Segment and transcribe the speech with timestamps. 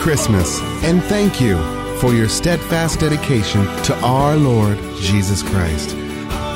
[0.00, 1.58] Christmas and thank you
[1.98, 5.94] for your steadfast dedication to our Lord Jesus Christ.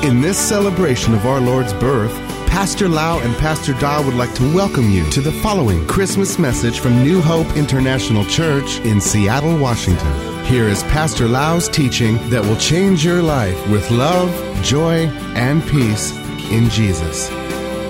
[0.03, 2.11] In this celebration of our Lord's birth,
[2.47, 6.79] Pastor Lau and Pastor Da would like to welcome you to the following Christmas message
[6.79, 10.45] from New Hope International Church in Seattle, Washington.
[10.45, 14.31] Here is Pastor Lau's teaching that will change your life with love,
[14.63, 15.05] joy,
[15.35, 16.11] and peace
[16.49, 17.29] in Jesus.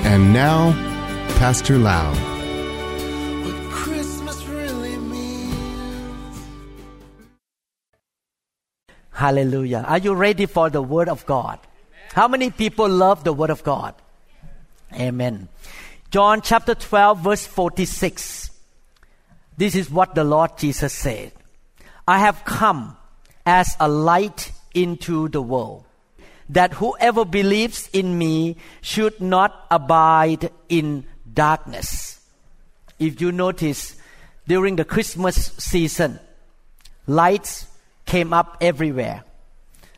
[0.03, 0.73] And now,
[1.37, 2.34] Pastor Lau.
[9.15, 9.85] Hallelujah.
[9.87, 11.59] Are you ready for the Word of God?
[12.11, 13.95] How many people love the Word of God?
[14.93, 15.47] Amen.
[16.11, 18.51] John chapter 12, verse 46.
[19.55, 21.31] This is what the Lord Jesus said
[22.05, 22.97] I have come
[23.45, 25.85] as a light into the world,
[26.49, 32.19] that whoever believes in me should not abide in darkness.
[32.99, 33.95] If you notice,
[34.45, 36.19] during the Christmas season,
[37.07, 37.67] lights
[38.05, 39.23] came up everywhere.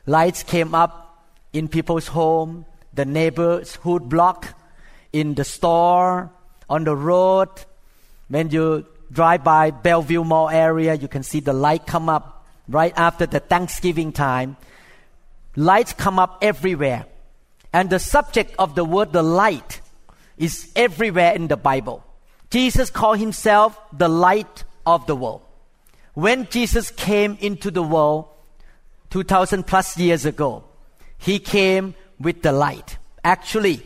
[0.05, 4.53] Lights came up in people's home, the neighborhood block,
[5.11, 6.31] in the store,
[6.69, 7.49] on the road.
[8.30, 12.94] When you drive by Bellevue Mall area, you can see the light come up right
[12.97, 14.58] after the Thanksgiving time.
[15.55, 17.05] Lights come up everywhere.
[17.73, 19.81] And the subject of the word the light
[20.38, 22.03] is everywhere in the Bible.
[22.49, 25.42] Jesus called himself the light of the world.
[26.17, 28.25] When Jesus came into the world
[29.11, 30.63] 2000 plus years ago,
[31.19, 32.97] he came with the light.
[33.23, 33.85] Actually,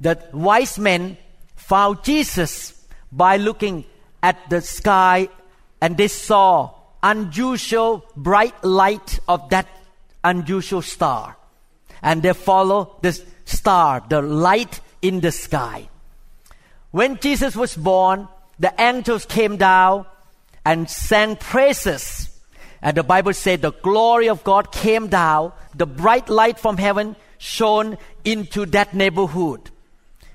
[0.00, 1.18] the wise men
[1.56, 3.84] found Jesus by looking
[4.22, 5.28] at the sky
[5.80, 6.70] and they saw
[7.02, 9.66] unusual bright light of that
[10.22, 11.36] unusual star.
[12.02, 15.88] And they follow the star, the light in the sky.
[16.92, 18.28] When Jesus was born,
[18.60, 20.06] the angels came down
[20.66, 22.28] and sang praises.
[22.82, 27.14] And the Bible said the glory of God came down, the bright light from heaven
[27.38, 29.70] shone into that neighborhood.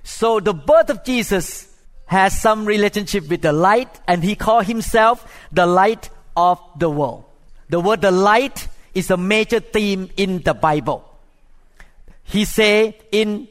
[0.04, 1.68] So the birth of Jesus
[2.06, 7.26] has some relationship with the light, and he called himself the light of the world.
[7.70, 11.08] The word the light is a major theme in the Bible.
[12.24, 13.50] He say in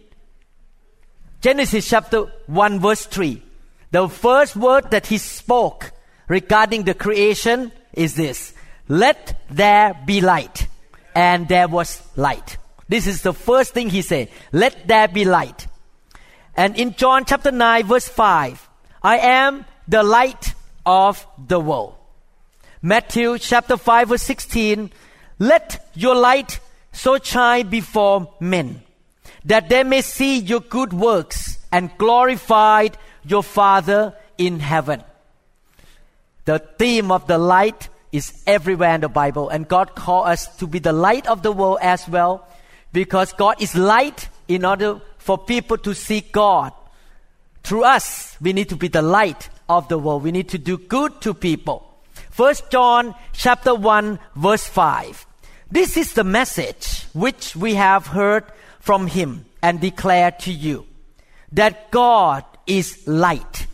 [1.42, 3.42] Genesis chapter 1 verse 3,
[3.90, 5.92] the first word that he spoke
[6.30, 8.54] regarding the creation is this,
[8.88, 10.68] let there be light.
[11.12, 12.56] And there was light.
[12.88, 15.66] This is the first thing he said, let there be light.
[16.56, 18.68] And in John chapter 9 verse 5,
[19.02, 20.54] I am the light
[20.86, 21.96] of the world.
[22.80, 24.90] Matthew chapter 5 verse 16,
[25.40, 26.60] let your light
[26.92, 28.82] so shine before men
[29.44, 32.88] that they may see your good works and glorify
[33.24, 35.02] your Father in heaven.
[36.50, 40.66] The theme of the light is everywhere in the Bible, and God called us to
[40.66, 42.44] be the light of the world as well,
[42.92, 46.72] because God is light in order for people to see God.
[47.62, 50.24] Through us, we need to be the light of the world.
[50.24, 51.86] We need to do good to people.
[52.30, 55.24] First John chapter 1 verse 5.
[55.70, 58.42] This is the message which we have heard
[58.80, 60.84] from him and declare to you
[61.52, 63.68] that God is light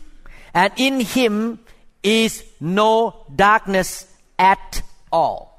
[0.53, 1.61] and in him
[2.03, 4.07] is no darkness
[4.39, 5.57] at all.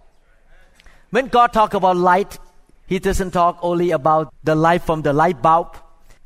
[1.10, 2.38] When God talk about light,
[2.86, 5.78] he doesn't talk only about the light from the light bulb,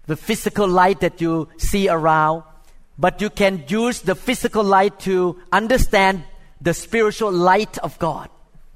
[0.07, 2.43] the physical light that you see around,
[2.97, 6.23] but you can use the physical light to understand
[6.59, 8.29] the spiritual light of God.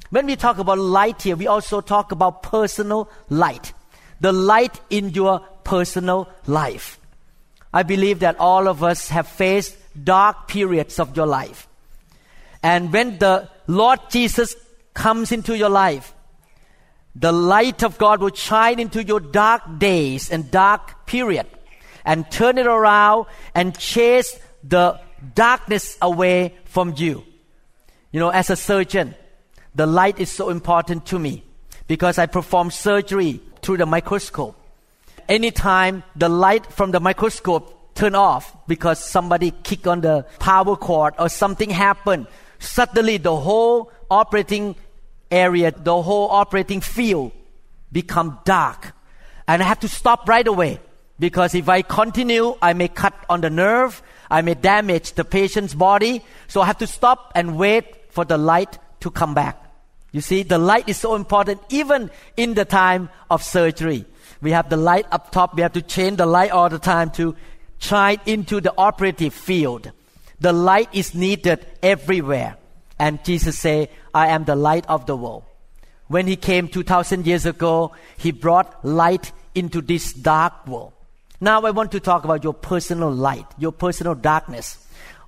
[0.09, 3.73] When we talk about light here, we also talk about personal light.
[4.21, 6.99] The light in your personal life.
[7.73, 11.67] I believe that all of us have faced dark periods of your life.
[12.65, 14.55] And when the Lord Jesus
[14.95, 16.15] comes into your life,
[17.15, 21.45] the light of God will shine into your dark days and dark period
[22.05, 24.99] and turn it around and chase the
[25.35, 27.23] darkness away from you.
[28.11, 29.13] You know, as a surgeon,
[29.75, 31.43] the light is so important to me
[31.85, 34.59] because I perform surgery through the microscope.
[35.29, 41.13] Anytime the light from the microscope turn off because somebody kick on the power cord
[41.19, 42.25] or something happened,
[42.65, 44.75] suddenly the whole operating
[45.31, 47.31] area, the whole operating field
[47.91, 48.93] become dark.
[49.47, 50.79] And I have to stop right away
[51.19, 55.73] because if I continue, I may cut on the nerve, I may damage the patient's
[55.73, 56.23] body.
[56.47, 59.61] So I have to stop and wait for the light to come back.
[60.11, 64.05] You see, the light is so important even in the time of surgery.
[64.41, 65.55] We have the light up top.
[65.55, 67.35] We have to change the light all the time to
[67.79, 69.91] shine into the operative field.
[70.39, 72.57] The light is needed everywhere.
[72.99, 75.43] And Jesus said, I am the light of the world.
[76.07, 80.93] When he came 2000 years ago, he brought light into this dark world.
[81.41, 84.77] Now I want to talk about your personal light, your personal darkness.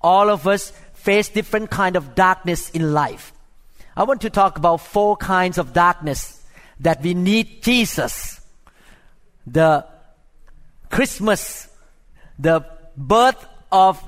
[0.02, 3.34] All of us face different kind of darkness in life.
[3.96, 6.46] I want to talk about four kinds of darkness
[6.80, 8.40] that we need Jesus.
[9.48, 9.86] The
[10.90, 11.68] Christmas,
[12.38, 12.66] the
[12.96, 14.02] birth of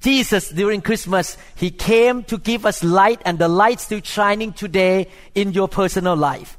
[0.00, 5.08] Jesus during Christmas, He came to give us light and the light still shining today
[5.34, 6.56] in your personal life.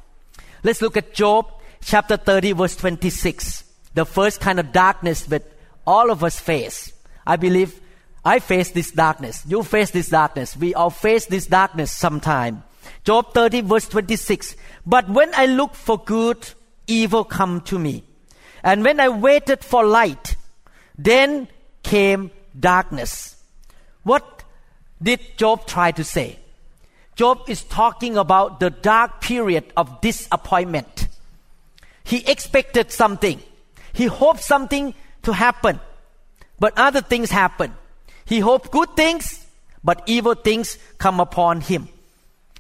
[0.64, 1.52] Let's look at Job
[1.84, 3.64] chapter 30 verse 26.
[3.94, 5.44] The first kind of darkness that
[5.86, 6.94] all of us face.
[7.26, 7.80] I believe
[8.24, 9.44] I face this darkness.
[9.48, 10.56] You face this darkness.
[10.56, 12.64] We all face this darkness sometime.
[13.04, 14.56] Job 30 verse 26.
[14.86, 16.48] But when I look for good,
[16.86, 18.04] evil come to me.
[18.64, 20.36] And when I waited for light,
[20.98, 21.48] then
[21.82, 22.30] came
[22.60, 23.36] darkness.
[24.04, 24.44] What
[25.02, 26.40] did Job try to say?
[27.16, 31.08] Job is talking about the dark period of disappointment.
[32.04, 33.42] He expected something.
[33.94, 34.94] He hoped something
[35.24, 35.80] to happen.
[36.60, 37.74] But other things happen.
[38.26, 39.46] He hoped good things,
[39.84, 41.90] but evil things come upon him.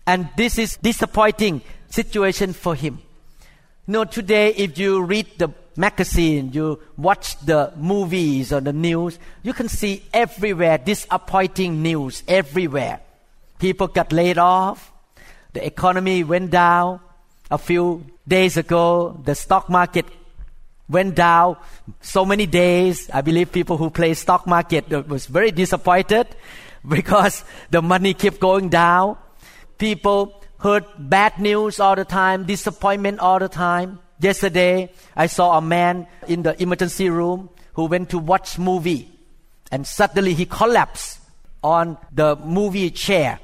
[0.06, 3.00] And this is disappointing situation for him.
[3.88, 9.20] You know, today if you read the magazine, you watch the movies or the news,
[9.44, 13.00] you can see everywhere disappointing news everywhere.
[13.60, 14.92] People got laid off,
[15.54, 17.00] the economy went down.
[17.50, 20.06] A few days ago, the stock market
[20.88, 21.58] went down
[22.02, 23.10] so many days.
[23.10, 26.28] I believe people who play stock market was very disappointed
[26.88, 29.18] because the money kept going down.
[29.78, 34.00] People heard bad news all the time, disappointment all the time.
[34.22, 39.12] Yesterday, I saw a man in the emergency room who went to watch movie
[39.72, 41.20] and suddenly he collapsed
[41.64, 43.40] on the movie chair.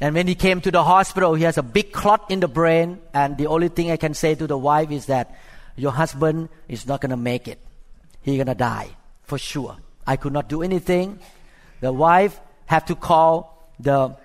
[0.00, 3.00] And when he came to the hospital, he has a big clot in the brain.
[3.12, 5.36] And the only thing I can say to the wife is that
[5.76, 7.58] your husband is not going to make it.
[8.22, 8.90] He's going to die
[9.24, 9.76] for sure.
[10.06, 11.18] I could not do anything.
[11.80, 14.16] The wife had to call the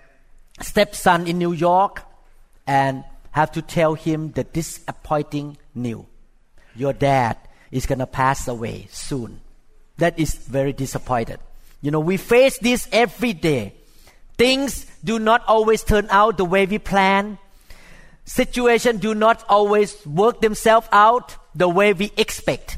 [0.62, 2.04] stepson in New York
[2.68, 3.04] and
[3.36, 6.06] have to tell him the disappointing news.
[6.74, 7.38] Your dad
[7.70, 9.42] is going to pass away soon.
[9.98, 11.40] That is very disappointed.
[11.82, 13.74] You know, we face this every day.
[14.38, 17.38] Things do not always turn out the way we plan.
[18.24, 22.78] Situations do not always work themselves out the way we expect.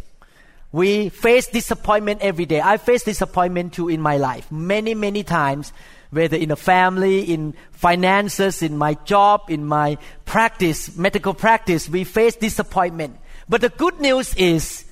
[0.71, 2.62] We face disappointment every day.
[2.62, 5.71] I face disappointment too in my life many, many times
[6.09, 12.04] whether in a family, in finances, in my job, in my practice, medical practice, we
[12.04, 13.18] face disappointment.
[13.50, 14.86] But the good news is,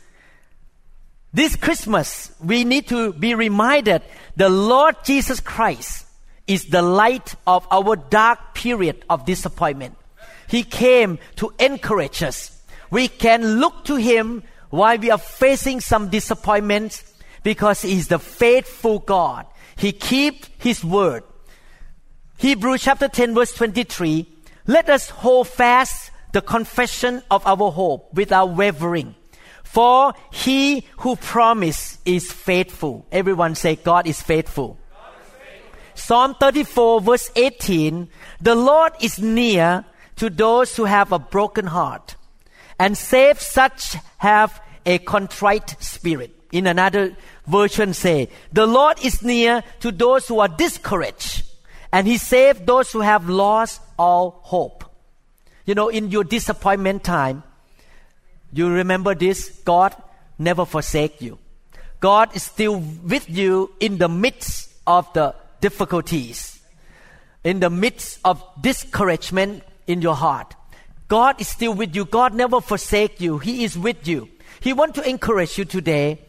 [1.33, 4.01] this Christmas, we need to be reminded
[4.37, 6.05] the Lord Jesus Christ
[6.47, 9.97] is the light of our dark period of disappointment.
[10.47, 12.61] He came to encourage us.
[12.91, 17.03] We can look to Him while we are facing some disappointments
[17.43, 19.45] because He is the faithful God.
[19.75, 21.23] He keep his word.
[22.37, 24.27] Hebrews chapter 10 verse 23.
[24.67, 29.15] Let us hold fast the confession of our hope without wavering.
[29.63, 33.05] For he who promised is faithful.
[33.11, 34.77] Everyone say God is faithful.
[35.93, 38.09] Psalm 34 verse 18.
[38.41, 39.85] The Lord is near
[40.17, 42.15] to those who have a broken heart
[42.79, 46.31] and save such have a contrite spirit.
[46.51, 47.15] In another
[47.47, 51.43] version say, the Lord is near to those who are discouraged
[51.91, 54.83] and he saved those who have lost all hope.
[55.65, 57.43] You know, in your disappointment time,
[58.51, 59.95] you remember this, God
[60.37, 61.39] never forsake you.
[61.99, 66.59] God is still with you in the midst of the difficulties,
[67.43, 70.53] in the midst of discouragement in your heart.
[71.07, 72.05] God is still with you.
[72.05, 73.37] God never forsake you.
[73.37, 74.29] He is with you.
[74.59, 76.19] He want to encourage you today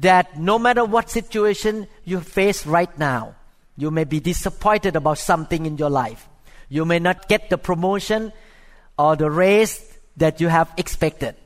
[0.00, 3.34] that no matter what situation you face right now,
[3.76, 6.28] you may be disappointed about something in your life.
[6.68, 8.32] You may not get the promotion
[8.98, 11.36] or the raise that you have expected.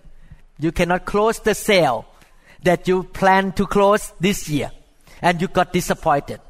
[0.58, 2.06] You cannot close the sale
[2.62, 4.70] that you plan to close this year
[5.20, 6.40] and you got disappointed.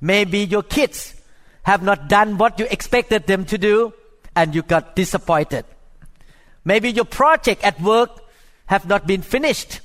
[0.00, 1.14] Maybe your kids
[1.62, 3.92] have not done what you expected them to do
[4.34, 5.64] and you got disappointed.
[6.64, 8.10] Maybe your project at work
[8.66, 9.80] have not been finished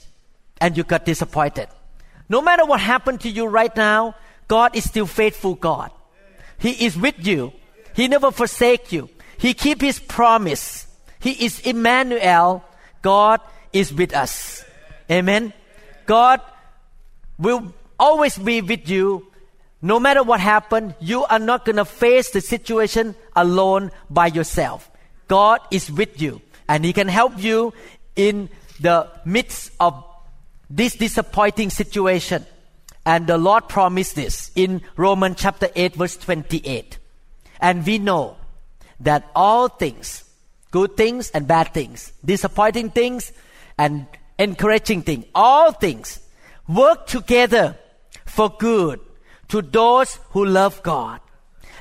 [0.59, 1.67] and you got disappointed.
[2.29, 4.15] No matter what happened to you right now,
[4.47, 5.91] God is still faithful God.
[6.57, 7.53] He is with you.
[7.95, 9.09] He never forsake you.
[9.37, 10.87] He keep his promise.
[11.19, 12.63] He is Emmanuel.
[13.01, 13.41] God
[13.71, 14.63] is with us.
[15.11, 15.53] Amen.
[16.05, 16.41] God
[17.37, 19.27] will always be with you
[19.83, 24.89] no matter what happened, you are not going to face the situation alone by yourself.
[25.27, 27.73] God is with you and He can help you
[28.15, 30.01] in the midst of
[30.69, 32.45] this disappointing situation.
[33.05, 36.97] And the Lord promised this in Romans chapter 8 verse 28.
[37.59, 38.37] And we know
[38.99, 40.23] that all things,
[40.71, 43.31] good things and bad things, disappointing things
[43.77, 44.07] and
[44.39, 46.19] encouraging things, all things
[46.67, 47.77] work together
[48.25, 48.99] for good
[49.49, 51.19] to those who love God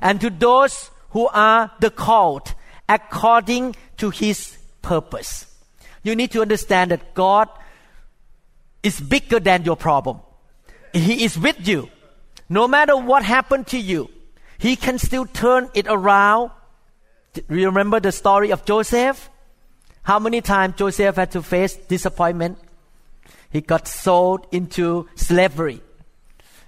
[0.00, 2.54] and to those who are the called
[2.88, 5.46] according to his purpose.
[6.02, 7.48] You need to understand that God
[8.82, 10.20] is bigger than your problem.
[10.92, 11.88] He is with you.
[12.48, 14.10] No matter what happened to you,
[14.58, 16.52] He can still turn it around.
[17.48, 19.28] You remember the story of Joseph?
[20.04, 22.58] How many times Joseph had to face disappointment?
[23.50, 25.80] He got sold into slavery.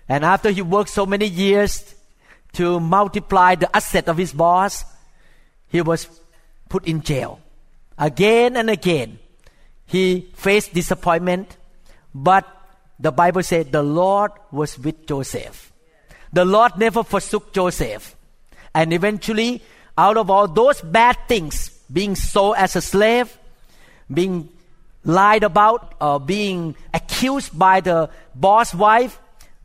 [0.09, 1.95] And after he worked so many years
[2.55, 4.85] to multiply the asset of his boss,
[5.69, 6.09] he was
[6.69, 7.41] put in jail.
[7.97, 9.19] Again and again,
[9.87, 11.57] he faced disappointment,
[12.15, 12.47] but
[12.99, 15.73] the Bible said the Lord was with Joseph.
[16.33, 18.17] The Lord never forsook Joseph.
[18.75, 19.63] And eventually,
[19.99, 23.37] out of all those bad things, being sold as a slave,
[24.13, 24.49] being
[25.05, 29.19] lied about, or being accused by the boss wife,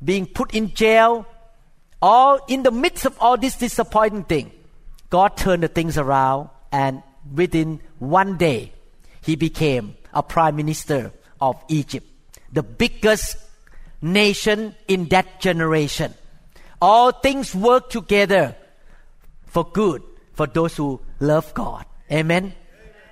[0.04, 1.26] being put in jail,
[2.02, 4.52] all in the midst of all this disappointing thing,
[5.10, 7.04] God turned the things around and
[7.34, 8.72] within one day,
[9.22, 12.09] he became a prime minister of Egypt
[12.52, 13.38] the biggest
[14.02, 16.14] nation in that generation.
[16.82, 18.56] All things work together
[19.46, 20.02] for good
[20.34, 21.86] for those who love God.
[22.12, 22.54] Amen.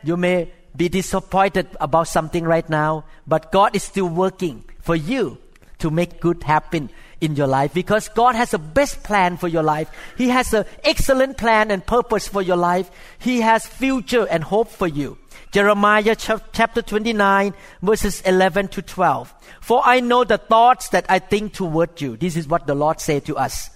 [0.03, 5.38] You may be disappointed about something right now, but God is still working for you
[5.79, 6.89] to make good happen
[7.20, 9.89] in your life because God has a best plan for your life.
[10.17, 12.89] He has an excellent plan and purpose for your life.
[13.20, 15.17] He has future and hope for you.
[15.51, 19.33] Jeremiah chapter 29 verses 11 to 12.
[19.61, 22.17] For I know the thoughts that I think toward you.
[22.17, 23.69] This is what the Lord said to us.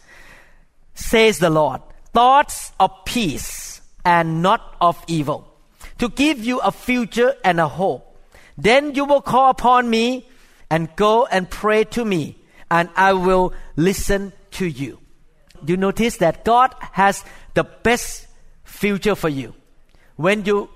[0.94, 1.82] Says the Lord.
[2.14, 5.48] Thoughts of peace and not of evil.
[6.00, 8.08] To give you a future and a hope.
[8.58, 10.28] Then you will call upon me
[10.70, 12.38] and go and pray to me
[12.70, 15.00] and I will listen to you.
[15.66, 17.24] You notice that God has
[17.54, 18.28] the best
[18.64, 19.54] future for you.
[20.16, 20.70] When you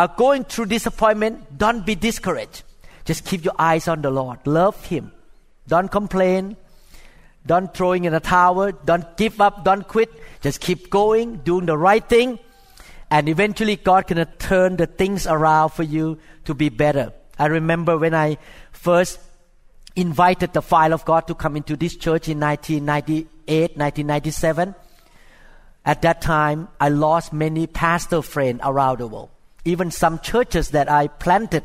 [0.00, 2.62] are going through disappointment, don't be discouraged.
[3.04, 4.38] Just keep your eyes on the Lord.
[4.46, 5.12] Love Him.
[5.68, 6.56] Don't complain.
[7.44, 8.72] Don't throwing in a towel.
[8.72, 9.62] Don't give up.
[9.62, 10.10] Don't quit.
[10.40, 12.38] Just keep going, doing the right thing.
[13.10, 17.12] And eventually God can turn the things around for you to be better.
[17.38, 18.38] I remember when I
[18.72, 19.20] first
[19.96, 24.74] invited the file of God to come into this church in 1998, 1997.
[25.84, 29.28] At that time, I lost many pastor friends around the world
[29.64, 31.64] even some churches that I planted,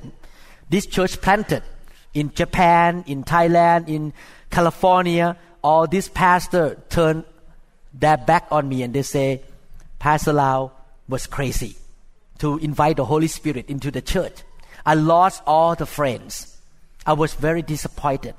[0.69, 1.63] this church planted
[2.13, 4.13] in Japan, in Thailand, in
[4.49, 7.25] California, all these pastors turned
[7.93, 9.41] their back on me and they say,
[9.99, 10.71] Pastor Lau
[11.07, 11.75] was crazy
[12.39, 14.43] to invite the Holy Spirit into the church.
[14.85, 16.57] I lost all the friends.
[17.05, 18.35] I was very disappointed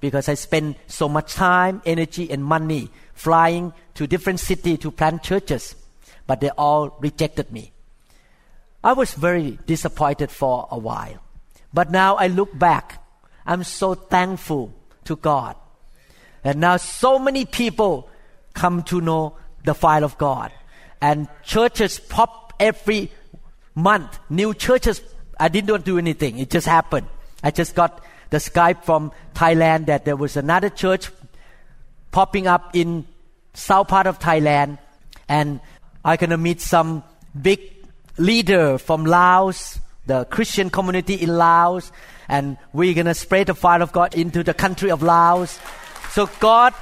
[0.00, 5.22] because I spent so much time, energy, and money flying to different cities to plant
[5.22, 5.74] churches,
[6.26, 7.72] but they all rejected me.
[8.82, 11.22] I was very disappointed for a while.
[11.72, 13.02] But now I look back,
[13.44, 15.56] I'm so thankful to God.
[16.44, 18.08] And now so many people
[18.54, 20.52] come to know the file of God.
[21.00, 23.10] And churches pop every
[23.74, 24.18] month.
[24.30, 25.02] New churches,
[25.38, 26.38] I didn't do anything.
[26.38, 27.06] It just happened.
[27.42, 31.10] I just got the Skype from Thailand that there was another church
[32.10, 33.06] popping up in
[33.54, 34.78] south part of Thailand.
[35.28, 35.60] And
[36.04, 37.02] I gonna meet some
[37.40, 37.77] big
[38.18, 41.92] leader from Laos, the Christian community in Laos,
[42.28, 45.58] and we're going to spread the fire of God into the country of Laos.
[46.10, 46.74] So God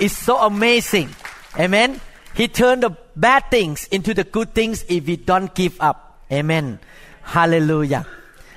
[0.00, 1.10] is so amazing.
[1.58, 2.00] Amen.
[2.34, 6.24] He turned the bad things into the good things if we don't give up.
[6.32, 6.80] Amen.
[7.22, 8.06] Hallelujah.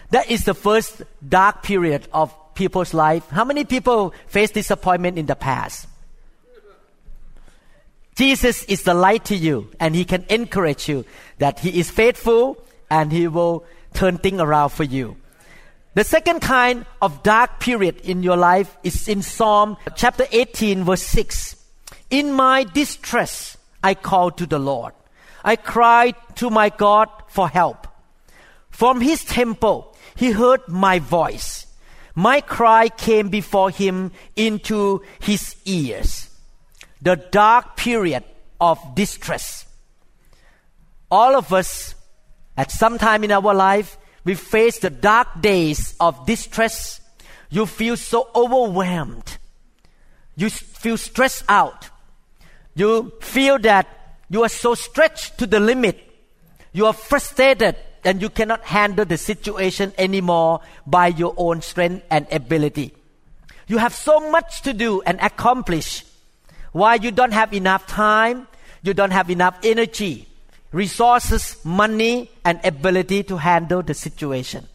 [0.09, 3.27] That is the first dark period of people's life.
[3.29, 5.87] How many people face disappointment in the past?
[8.17, 11.05] Jesus is the light to you and he can encourage you
[11.37, 12.57] that he is faithful
[12.89, 15.17] and he will turn things around for you.
[15.93, 21.03] The second kind of dark period in your life is in Psalm chapter 18 verse
[21.03, 21.63] 6.
[22.09, 24.93] In my distress, I called to the Lord.
[25.43, 27.87] I cried to my God for help.
[28.71, 31.67] From his temple, he heard my voice.
[32.15, 36.26] My cry came before him into his ears.
[37.01, 38.23] The dark period
[38.59, 39.65] of distress.
[41.09, 41.95] All of us,
[42.57, 46.99] at some time in our life, we face the dark days of distress.
[47.49, 49.37] You feel so overwhelmed.
[50.35, 51.89] You feel stressed out.
[52.75, 53.87] You feel that
[54.29, 55.99] you are so stretched to the limit.
[56.73, 62.27] You are frustrated and you cannot handle the situation anymore by your own strength and
[62.31, 62.93] ability.
[63.67, 66.03] You have so much to do and accomplish.
[66.77, 68.47] Why you don't have enough time,
[68.83, 70.27] you don't have enough energy,
[70.71, 74.67] resources, money, and ability to handle the situation.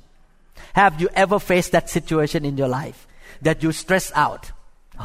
[0.72, 3.06] Have you ever faced that situation in your life
[3.42, 4.50] that you stress out?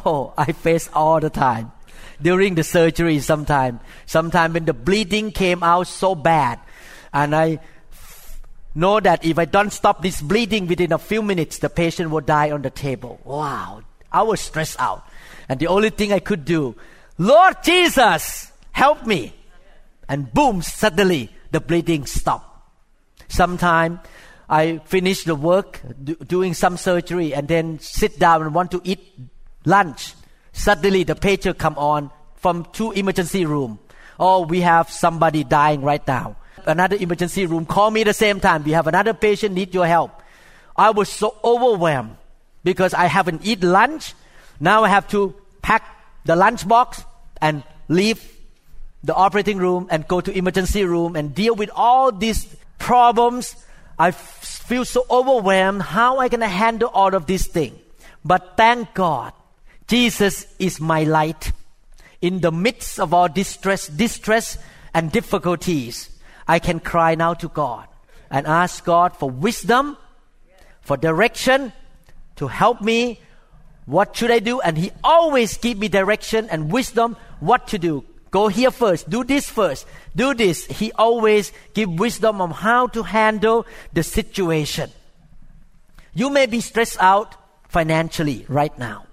[0.08, 1.72] Oh, I face all the time.
[2.20, 6.60] During the surgery, sometime, sometime when the bleeding came out so bad,
[7.14, 7.60] and I
[8.74, 12.22] know that if I don't stop this bleeding within a few minutes, the patient will
[12.22, 13.22] die on the table.
[13.24, 15.06] Wow, I was stressed out.
[15.50, 16.76] And the only thing I could do,
[17.18, 19.34] Lord Jesus, help me.
[20.10, 22.46] And boom, suddenly the bleeding stopped.
[23.28, 24.00] Sometime
[24.50, 28.82] I finish the work, do, doing some surgery, and then sit down and want to
[28.84, 29.02] eat
[29.66, 30.14] lunch.
[30.54, 33.80] Suddenly the pager come on from two emergency room.
[34.20, 36.38] Oh, we have somebody dying right now
[36.68, 37.66] another emergency room.
[37.66, 38.64] Call me the same time.
[38.64, 40.12] We have another patient need your help.
[40.76, 42.18] I was so overwhelmed
[42.64, 44.14] because I haven't eaten lunch.
[44.60, 45.84] Now I have to pack
[46.26, 47.04] the lunch box
[47.42, 48.38] and leave
[49.04, 53.56] the operating room and go to emergency room and deal with all these problems.
[53.98, 55.82] I feel so overwhelmed.
[55.82, 57.80] How am I going to handle all of these things?
[58.26, 59.34] But thank God,
[59.88, 61.52] Jesus is my light.
[62.22, 64.58] In the midst of our distress, distress
[64.94, 66.10] and difficulties,
[66.48, 67.88] I can cry now to God
[68.30, 69.98] and ask God for wisdom,
[70.82, 71.72] for direction,
[72.38, 73.20] to help me.
[73.86, 74.60] What should I do?
[74.62, 78.04] And He always give me direction and wisdom what to do.
[78.32, 79.10] Go here first.
[79.10, 79.88] Do this first.
[80.16, 80.66] Do this.
[80.66, 84.92] He always give wisdom on how to handle the situation.
[86.14, 87.36] You may be stressed out
[87.70, 89.06] financially right now.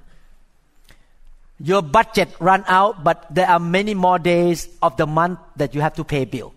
[1.61, 5.81] Your budget run out, but there are many more days of the month that you
[5.81, 6.55] have to pay bill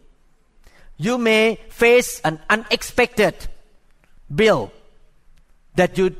[0.97, 3.35] you may face an unexpected
[4.33, 4.71] bill
[5.75, 6.15] that you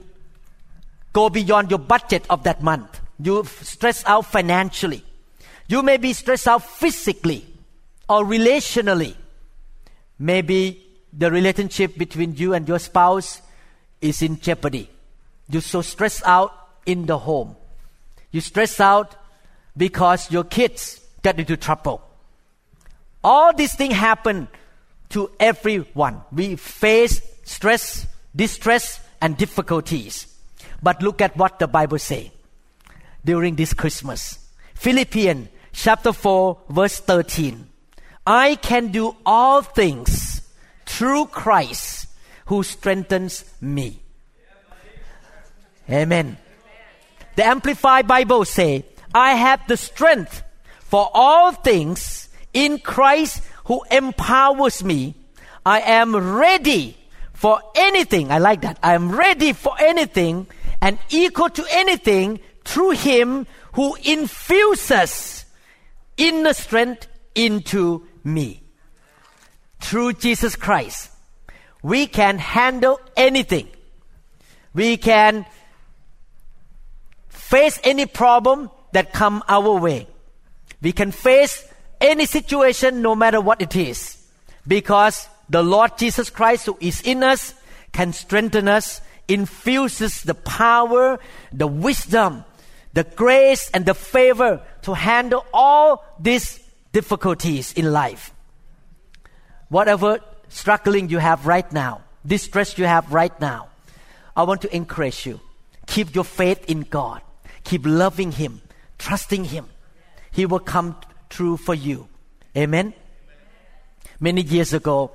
[1.17, 3.01] go beyond your budget of that month.
[3.17, 5.03] You stress out financially.
[5.67, 7.43] You may be stressed out physically
[8.07, 9.15] or relationally.
[10.19, 13.41] Maybe the relationship between you and your spouse
[13.99, 14.91] is in jeopardy.
[15.49, 16.53] You're so stressed out
[16.85, 17.55] in the home.
[18.29, 19.15] You stress out
[19.75, 22.03] because your kids get into trouble.
[23.23, 24.47] All these things happen
[25.09, 26.21] to everyone.
[26.31, 30.36] We face stress, distress, and difficulties.
[30.81, 32.29] But look at what the Bible says
[33.25, 34.39] during this Christmas.
[34.75, 37.67] Philippians chapter 4 verse 13.
[38.25, 40.41] I can do all things
[40.85, 42.07] through Christ
[42.47, 43.99] who strengthens me.
[45.89, 46.37] Amen.
[47.35, 50.43] The Amplified Bible say, I have the strength
[50.79, 55.15] for all things in Christ who empowers me.
[55.65, 56.97] I am ready
[57.33, 58.31] for anything.
[58.31, 58.79] I like that.
[58.81, 60.47] I am ready for anything
[60.81, 65.45] and equal to anything through Him who infuses
[66.17, 68.63] inner strength into me.
[69.79, 71.11] Through Jesus Christ,
[71.83, 73.67] we can handle anything.
[74.73, 75.45] We can
[77.29, 80.07] face any problem that come our way.
[80.81, 81.67] We can face
[82.01, 84.17] any situation, no matter what it is,
[84.67, 87.53] because the Lord Jesus Christ who is in us
[87.91, 91.19] can strengthen us, infuses the power,
[91.51, 92.45] the wisdom,
[92.93, 96.59] the grace, and the favor to handle all these
[96.93, 98.33] difficulties in life.
[99.69, 103.67] Whatever struggling you have right now, distress you have right now,
[104.35, 105.39] I want to encourage you.
[105.87, 107.21] Keep your faith in God.
[107.63, 108.61] Keep loving Him,
[108.97, 109.67] trusting Him.
[110.31, 110.95] He will come
[111.29, 112.07] true for you.
[112.55, 112.93] Amen.
[114.19, 115.11] Many years ago,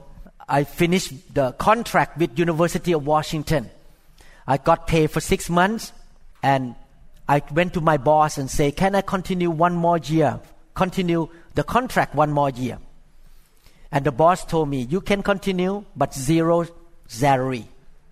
[0.48, 3.70] I finished the contract with University of Washington.
[4.46, 5.92] I got paid for six months,
[6.42, 6.74] and
[7.28, 10.40] I went to my boss and say, "Can I continue one more year?
[10.74, 12.78] Continue the contract one more year?"
[13.90, 16.66] And the boss told me, "You can continue, but zero
[17.06, 17.68] salary,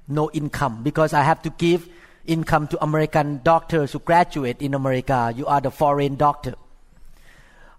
[0.07, 1.88] no income, because I have to give
[2.27, 5.33] income to American doctors who graduate in America.
[5.35, 6.55] You are the foreign doctor."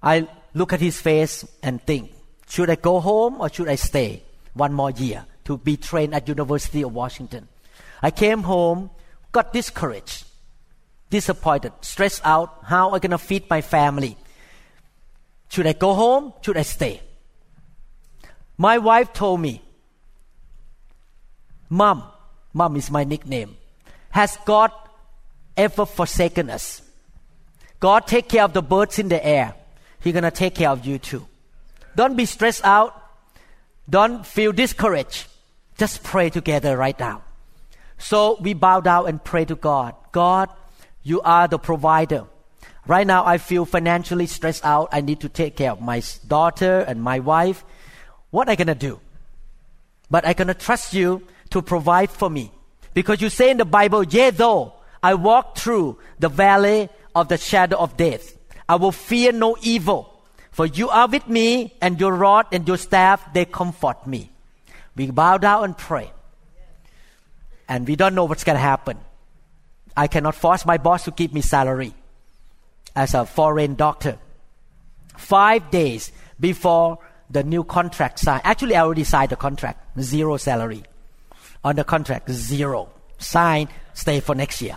[0.04, 2.12] I look at his face and think,
[2.50, 6.28] should I go home or should I stay one more year to be trained at
[6.28, 7.48] University of Washington?
[8.02, 8.90] I came home,
[9.32, 10.26] got discouraged.
[11.12, 12.64] disappointed, stressed out.
[12.64, 14.18] How am I going to feed my family?
[15.50, 16.34] Should I go home?
[16.42, 17.02] Should I stay?
[18.58, 19.62] My wife told me,
[21.70, 22.04] Mom,
[22.54, 23.58] Mom is my nickname.
[24.12, 24.72] Has God
[25.58, 26.82] ever forsaken us?
[27.80, 29.54] God take care of the birds in the air.
[30.00, 31.28] He's gonna take care of you too.
[31.96, 32.96] Don't be stressed out.
[33.90, 35.28] Don't feel discouraged.
[35.78, 37.24] Just pray together right now.
[38.02, 39.96] So we bow down and pray to God.
[40.12, 40.50] God,
[41.04, 42.26] you are the provider.
[42.88, 44.90] Right now, I feel financially stressed out.
[44.92, 47.64] I need to take care of my daughter and my wife.
[48.32, 49.00] What am I gonna do?
[50.10, 52.52] But I'm gonna trust you to provide for me.
[52.94, 57.38] Because you say in the Bible, yea though I walk through the valley of the
[57.38, 58.36] shadow of death,
[58.68, 60.24] I will fear no evil.
[60.52, 64.32] For you are with me, and your rod and your staff, they comfort me.
[64.96, 66.12] We bow down and pray.
[67.72, 68.98] And we don't know what's going to happen.
[69.96, 71.94] I cannot force my boss to give me salary
[72.98, 74.18] as a foreign doctor.
[75.16, 78.42] Five days before the new contract signed.
[78.44, 80.02] Actually, I already signed the contract.
[80.02, 80.84] Zero salary.
[81.64, 82.90] On the contract, zero.
[83.20, 84.76] Sign, stay for next year.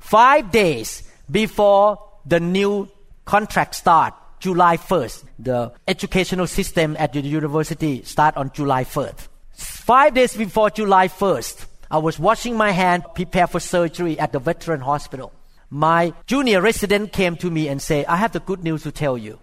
[0.00, 2.88] Five days before the new
[3.24, 5.24] contract start, July 1st.
[5.38, 9.28] The educational system at the university start on July 1st.
[9.52, 14.38] Five days before July 1st, I was washing my hand, prepare for surgery at the
[14.38, 15.32] veteran hospital.
[15.70, 19.18] My junior resident came to me and said, I have the good news to tell
[19.18, 19.38] you.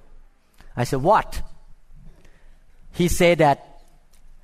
[0.76, 1.42] I said, what?
[2.92, 3.82] He said that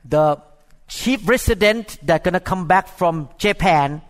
[0.03, 0.41] the
[0.87, 4.01] chief resident that gonna come back from Japan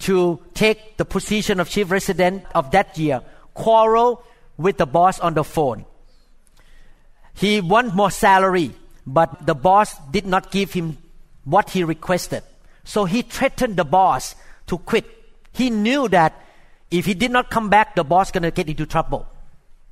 [0.00, 3.22] to take the position of chief resident of that year
[3.54, 4.22] quarrel
[4.56, 5.84] with the boss on the phone.
[7.34, 8.72] He want more salary,
[9.06, 10.98] but the boss did not give him
[11.44, 12.42] what he requested.
[12.84, 14.34] So he threatened the boss
[14.66, 15.06] to quit.
[15.52, 16.40] He knew that
[16.90, 19.26] if he did not come back, the boss gonna get into trouble.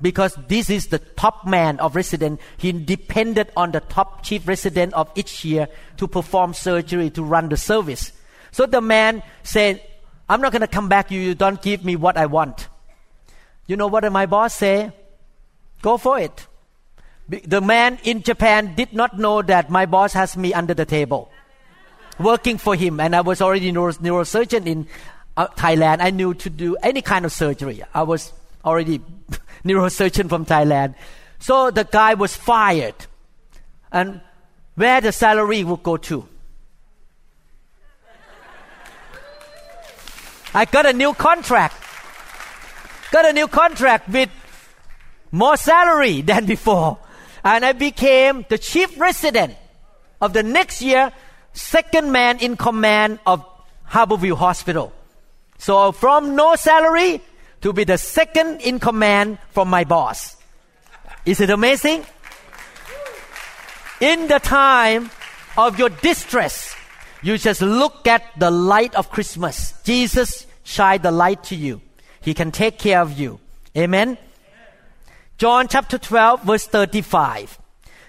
[0.00, 2.40] Because this is the top man of resident.
[2.56, 7.48] He depended on the top chief resident of each year to perform surgery to run
[7.48, 8.12] the service.
[8.50, 9.82] So the man said,
[10.28, 12.68] I'm not gonna come back, you, you don't give me what I want.
[13.66, 14.92] You know what my boss say?
[15.82, 16.46] Go for it.
[17.28, 21.30] The man in Japan did not know that my boss has me under the table,
[22.18, 24.86] working for him, and I was already neuro- neurosurgeon in
[25.36, 26.00] uh, Thailand.
[26.00, 27.82] I knew to do any kind of surgery.
[27.94, 28.32] I was
[28.64, 29.00] already
[29.64, 30.94] neurosurgeon from Thailand.
[31.38, 32.94] So the guy was fired,
[33.90, 34.20] and
[34.74, 36.28] where the salary would go to?
[40.54, 41.82] I got a new contract
[43.12, 44.30] got a new contract with
[45.30, 46.98] more salary than before.
[47.44, 49.54] And I became the chief resident
[50.20, 51.12] of the next year,
[51.52, 53.44] second man in command of
[53.88, 54.92] Harborview Hospital.
[55.58, 57.20] So from no salary
[57.60, 60.36] to be the second in command from my boss.
[61.24, 62.04] Is it amazing?
[64.00, 65.10] In the time
[65.56, 66.74] of your distress,
[67.22, 69.74] you just look at the light of Christmas.
[69.84, 71.80] Jesus shine the light to you.
[72.20, 73.38] He can take care of you.
[73.76, 74.18] Amen.
[75.38, 77.58] John chapter 12 verse 35.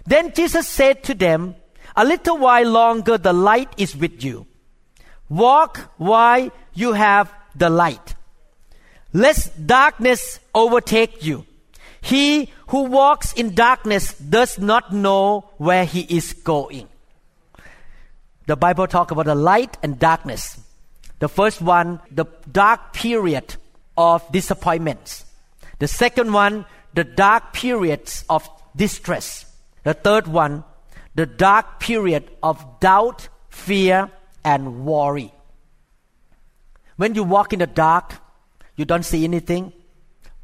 [0.05, 1.55] Then Jesus said to them,
[1.95, 4.45] a little while longer the light is with you.
[5.29, 8.15] Walk while you have the light.
[9.13, 11.45] Lest darkness overtake you.
[12.01, 16.89] He who walks in darkness does not know where he is going.
[18.45, 20.59] The Bible talk about the light and darkness.
[21.19, 23.55] The first one, the dark period
[23.95, 25.25] of disappointments.
[25.79, 29.45] The second one, the dark periods of distress.
[29.83, 30.65] The third one,
[31.15, 34.09] the dark period of doubt, fear,
[34.43, 35.33] and worry.
[36.97, 38.15] When you walk in the dark,
[38.75, 39.73] you don't see anything.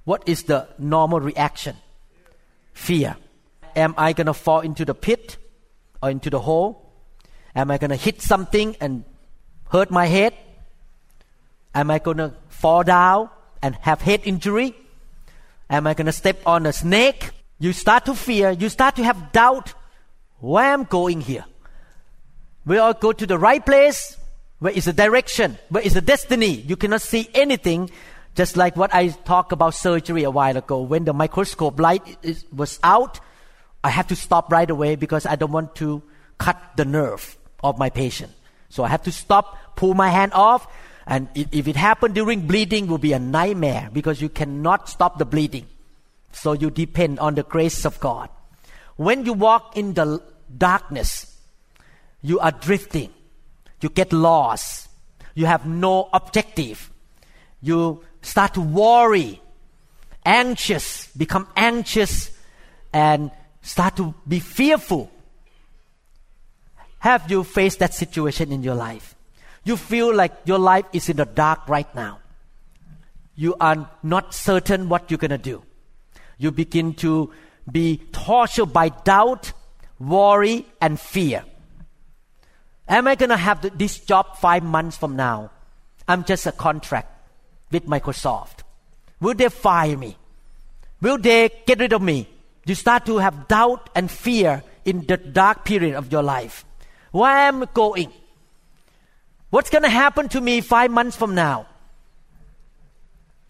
[0.03, 1.75] What is the normal reaction?
[2.73, 3.17] Fear.
[3.75, 5.37] Am I going to fall into the pit
[6.01, 6.91] or into the hole?
[7.55, 9.03] Am I going to hit something and
[9.69, 10.33] hurt my head?
[11.75, 13.29] Am I going to fall down?
[13.61, 14.75] and have head injury?
[15.69, 17.29] Am I going to step on a snake?
[17.59, 19.73] You start to fear, you start to have doubt.
[20.39, 21.45] Where am I going here?
[22.65, 24.17] Will I go to the right place?
[24.59, 25.57] Where is the direction?
[25.69, 26.51] Where is the destiny?
[26.51, 27.89] You cannot see anything.
[28.35, 30.81] Just like what I talked about surgery a while ago.
[30.81, 33.19] When the microscope light is, was out,
[33.83, 36.03] I have to stop right away because I don't want to
[36.37, 38.31] cut the nerve of my patient.
[38.69, 40.67] So I have to stop, pull my hand off,
[41.07, 45.25] and if it happened during bleeding, will be a nightmare because you cannot stop the
[45.25, 45.65] bleeding.
[46.31, 48.29] So you depend on the grace of God.
[48.99, 50.21] When you walk in the
[50.57, 51.33] darkness,
[52.21, 53.13] you are drifting.
[53.79, 54.89] You get lost.
[55.35, 56.91] You have no objective.
[57.61, 59.39] You start to worry,
[60.25, 62.37] anxious, become anxious,
[62.91, 63.31] and
[63.61, 65.09] start to be fearful.
[66.97, 69.15] Have you faced that situation in your life?
[69.63, 72.19] You feel like your life is in the dark right now.
[73.33, 75.63] You are not certain what you're going to do.
[76.37, 77.31] You begin to
[77.71, 79.53] be tortured by doubt,
[79.99, 81.43] worry, and fear.
[82.87, 85.51] Am I going to have this job five months from now?
[86.07, 87.07] I'm just a contract
[87.71, 88.63] with Microsoft.
[89.21, 90.17] Will they fire me?
[91.01, 92.27] Will they get rid of me?
[92.65, 96.65] You start to have doubt and fear in the dark period of your life.
[97.11, 98.11] Where am I going?
[99.49, 101.67] What's going to happen to me five months from now?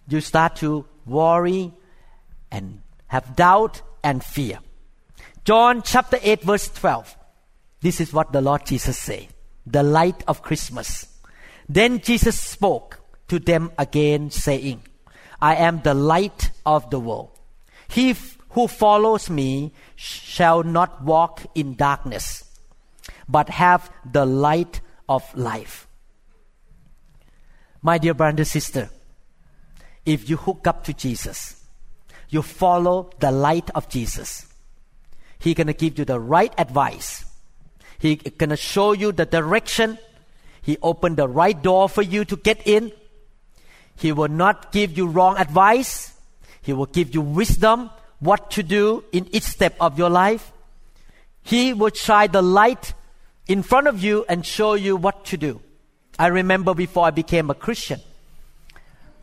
[0.08, 1.73] You start to worry
[2.51, 4.60] and have doubt and fear.
[5.46, 7.18] John chapter 8 verse 12.
[7.82, 9.28] This is what the Lord Jesus said.
[9.66, 11.08] The light of Christmas.
[11.68, 14.82] Then Jesus spoke to them again saying,
[15.42, 17.32] I am the light of the world.
[17.88, 18.16] He
[18.50, 22.44] who follows me shall not walk in darkness,
[23.28, 25.88] but have the light of life.
[27.82, 28.90] My dear brother and sister,
[30.06, 31.59] if you hook up to Jesus,
[32.30, 34.46] you follow the light of Jesus.
[35.39, 37.26] He gonna give you the right advice.
[37.98, 39.98] He gonna show you the direction.
[40.62, 42.92] He opened the right door for you to get in.
[43.96, 46.13] He will not give you wrong advice.
[46.62, 47.89] He will give you wisdom
[48.20, 50.52] what to do in each step of your life.
[51.42, 52.94] He will shine the light
[53.48, 55.62] in front of you and show you what to do.
[56.20, 58.02] I remember before I became a Christian,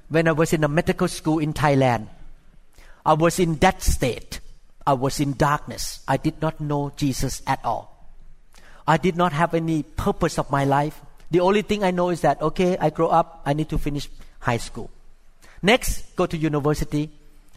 [0.09, 2.09] when I was in a medical school in Thailand,
[3.07, 4.41] I was in that state.
[4.85, 6.01] I was in darkness.
[6.09, 8.11] I did not know Jesus at all.
[8.87, 11.01] I did not have any purpose of my life.
[11.31, 14.09] The only thing I know is that, okay, I grow up, I need to finish
[14.41, 14.91] high school.
[15.63, 17.11] Next, go to university,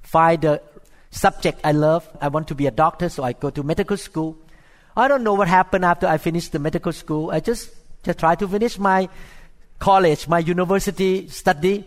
[0.04, 0.62] find a
[1.10, 2.08] subject I love.
[2.22, 4.38] I want to be a doctor, so I go to medical school.
[4.96, 7.32] I don't know what happened after I finished the medical school.
[7.32, 7.72] I just
[8.04, 9.10] just try to finish my
[9.80, 11.86] college, my university study,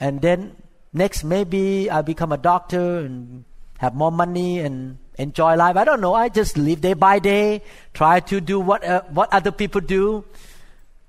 [0.00, 0.56] and then
[0.94, 3.44] next maybe I become a doctor and
[3.78, 5.76] have more money and enjoy life.
[5.76, 6.14] I don't know.
[6.14, 10.24] I just live day by day, try to do what uh, what other people do,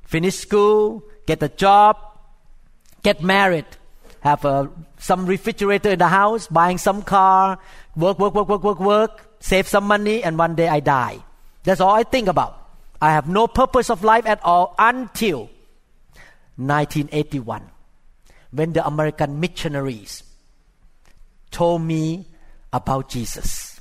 [0.03, 1.97] finish school, get a job,
[3.03, 3.65] get married,
[4.21, 7.59] have a, some refrigerator in the house, buying some car,
[7.95, 11.23] work, work, work, work, work, work, save some money, and one day I die.
[11.63, 12.57] That's all I think about.
[13.01, 15.49] I have no purpose of life at all until
[16.57, 17.69] 1981,
[18.55, 20.23] when the American missionaries
[21.51, 22.25] told me
[22.71, 23.79] about Jesus.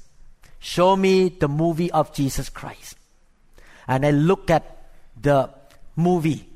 [0.58, 2.96] Show me the movie of Jesus Christ.
[3.86, 4.64] And I look at
[5.20, 5.50] the
[5.96, 6.48] movie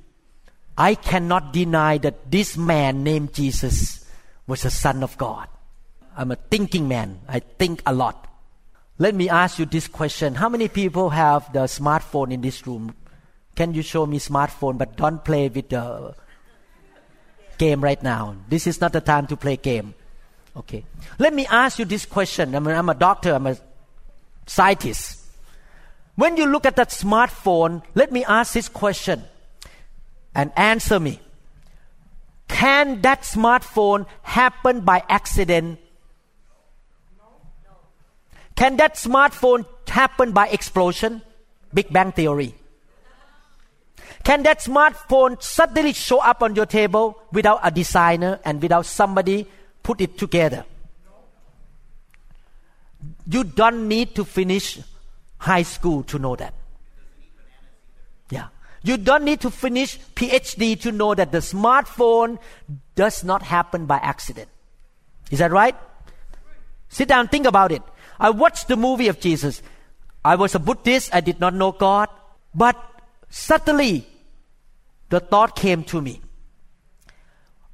[0.78, 4.06] I cannot deny that this man named Jesus
[4.46, 5.48] was a son of God.
[6.16, 7.18] I'm a thinking man.
[7.28, 8.28] I think a lot.
[8.96, 10.36] Let me ask you this question.
[10.36, 12.94] How many people have the smartphone in this room?
[13.56, 16.14] Can you show me smartphone but don't play with the
[17.58, 18.36] game right now.
[18.48, 19.94] This is not the time to play game.
[20.56, 20.84] Okay.
[21.18, 22.54] Let me ask you this question.
[22.54, 23.56] I mean, I'm a doctor, I'm a
[24.46, 25.18] scientist.
[26.16, 29.22] When you look at that smartphone, let me ask this question
[30.34, 31.20] and answer me.
[32.48, 35.78] Can that smartphone happen by accident?
[37.18, 37.24] No.
[38.56, 41.22] Can that smartphone happen by explosion?
[41.72, 42.54] Big Bang Theory.
[44.28, 49.46] Can that smartphone suddenly show up on your table without a designer and without somebody
[49.82, 50.66] put it together?
[53.26, 54.80] You don't need to finish
[55.38, 56.52] high school to know that.
[58.28, 58.48] Yeah.
[58.82, 62.38] You don't need to finish PhD to know that the smartphone
[62.96, 64.50] does not happen by accident.
[65.30, 65.74] Is that right?
[66.90, 67.82] Sit down, think about it.
[68.20, 69.62] I watched the movie of Jesus.
[70.22, 72.10] I was a Buddhist, I did not know God,
[72.54, 72.76] but
[73.30, 74.06] suddenly
[75.08, 76.20] the thought came to me.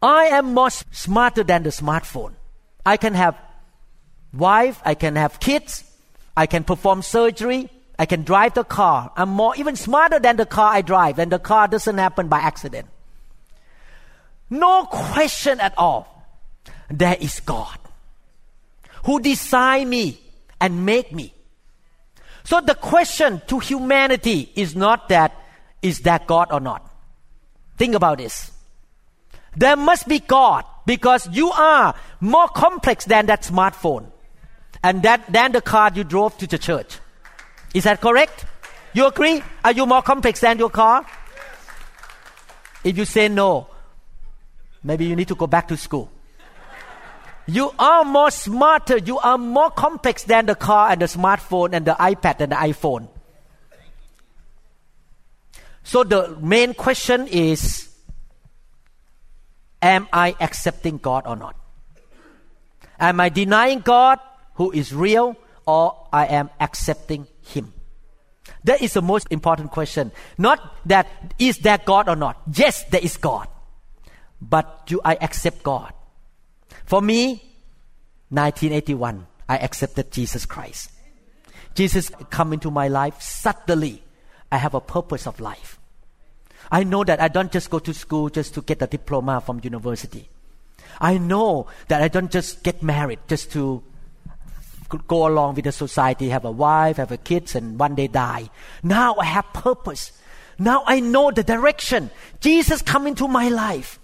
[0.02, 2.34] I am much smarter than the smartphone.
[2.84, 3.38] I can have
[4.32, 5.84] wife, I can have kids,
[6.36, 9.12] I can perform surgery, I can drive the car.
[9.16, 12.38] I'm more even smarter than the car I drive, and the car doesn't happen by
[12.38, 12.88] accident.
[14.50, 16.10] No question at all.
[16.90, 17.78] There is God
[19.04, 20.18] who designed me
[20.60, 21.32] and made me.
[22.44, 25.34] So the question to humanity is not that
[25.80, 26.93] is that God or not.
[27.76, 28.52] Think about this.
[29.56, 34.10] There must be God because you are more complex than that smartphone
[34.82, 36.98] and that than the car you drove to the church.
[37.72, 38.44] Is that correct?
[38.92, 39.42] You agree?
[39.64, 41.06] Are you more complex than your car?
[42.84, 43.68] If you say no,
[44.84, 46.10] Maybe you need to go back to school.
[47.46, 51.86] You are more smarter, you are more complex than the car and the smartphone and
[51.86, 53.08] the iPad and the iPhone.
[55.84, 57.88] So the main question is
[59.80, 61.56] Am I accepting God or not?
[62.98, 64.18] Am I denying God
[64.54, 67.74] who is real or I am accepting Him?
[68.64, 70.10] That is the most important question.
[70.38, 71.06] Not that
[71.38, 72.40] is there God or not.
[72.50, 73.46] Yes, there is God.
[74.40, 75.92] But do I accept God?
[76.86, 77.42] For me,
[78.30, 80.90] 1981, I accepted Jesus Christ.
[81.74, 84.02] Jesus come into my life suddenly.
[84.54, 85.80] I have a purpose of life.
[86.70, 89.60] I know that I don't just go to school just to get a diploma from
[89.64, 90.28] university.
[91.00, 93.82] I know that I don't just get married just to
[95.08, 98.48] go along with the society, have a wife, have a kids, and one day die.
[98.84, 100.12] Now I have purpose.
[100.56, 102.10] Now I know the direction.
[102.38, 103.98] Jesus come into my life.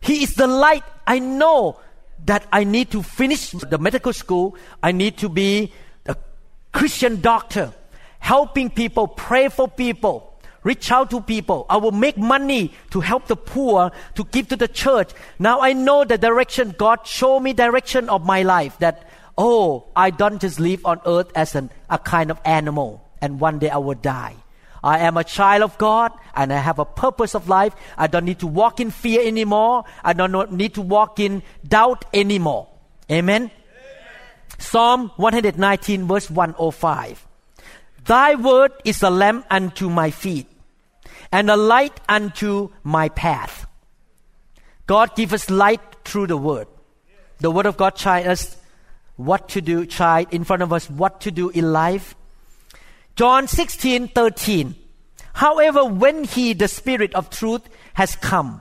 [0.00, 0.84] He is the light.
[1.06, 1.80] I know
[2.24, 4.56] that I need to finish the medical school.
[4.82, 5.70] I need to be
[6.06, 6.16] a
[6.72, 7.74] Christian doctor,
[8.24, 10.32] helping people, pray for people,
[10.62, 11.66] reach out to people.
[11.68, 15.10] I will make money to help the poor, to give to the church.
[15.38, 16.74] Now I know the direction.
[16.78, 19.06] God show me direction of my life that,
[19.36, 23.58] oh, I don't just live on earth as an, a kind of animal and one
[23.58, 24.36] day I will die.
[24.82, 27.76] I am a child of God and I have a purpose of life.
[27.98, 29.84] I don't need to walk in fear anymore.
[30.02, 32.68] I don't need to walk in doubt anymore.
[33.10, 33.42] Amen.
[33.42, 33.50] Amen.
[34.58, 37.26] Psalm 119 verse 105.
[38.04, 40.46] Thy word is a lamp unto my feet
[41.32, 43.66] and a light unto my path.
[44.86, 46.68] God gives us light through the word.
[47.38, 48.56] The word of God shine us
[49.16, 52.14] what to do, shine in front of us what to do in life
[53.16, 54.74] John 16, 13.
[55.34, 57.62] However, when He, the Spirit of truth,
[57.94, 58.60] has come,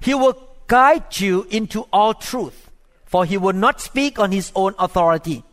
[0.00, 2.70] He will guide you into all truth.
[3.04, 5.44] For He will not speak on His own authority,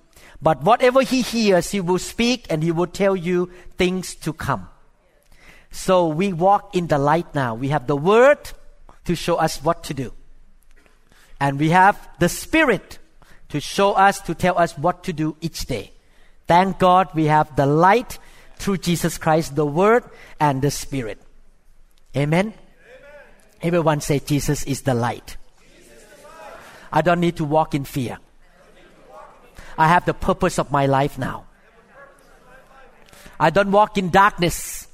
[0.42, 4.70] but whatever He hears, He will speak and He will tell you things to come.
[5.72, 7.56] So we walk in the light now.
[7.56, 8.40] We have the Word
[9.06, 10.14] to show us what to do.
[11.40, 13.00] And we have the Spirit
[13.50, 15.92] to show us, to tell us what to do each day.
[16.48, 18.18] Thank God we have the light
[18.58, 20.04] through Jesus Christ, the Word
[20.40, 21.20] and the Spirit.
[22.16, 22.48] Amen?
[22.48, 22.54] Amen.
[23.62, 25.38] Everyone say, Jesus is the light.
[26.92, 28.18] I don't need to walk in fear.
[29.80, 31.46] I have the purpose of my life now.
[33.40, 34.90] I don't walk in darkness.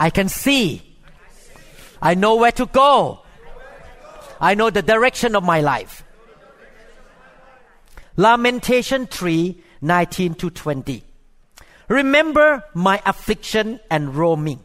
[0.00, 0.82] I can see.
[2.02, 3.20] I know where to go.
[4.40, 6.02] I know the direction of my life.
[8.16, 11.04] Lamentation 3 19 to 20.
[11.86, 14.58] Remember my affliction and roaming,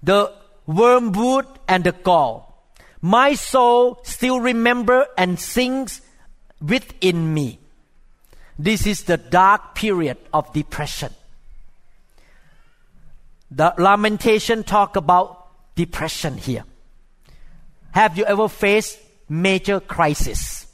[0.00, 0.32] the
[0.66, 2.70] wormwood and the gall.
[3.00, 6.02] My soul still remember and sings
[6.60, 7.58] within me.
[8.58, 11.12] This is the dark period of depression.
[13.50, 16.64] The lamentation talk about depression here.
[17.92, 20.66] Have you ever faced major crisis?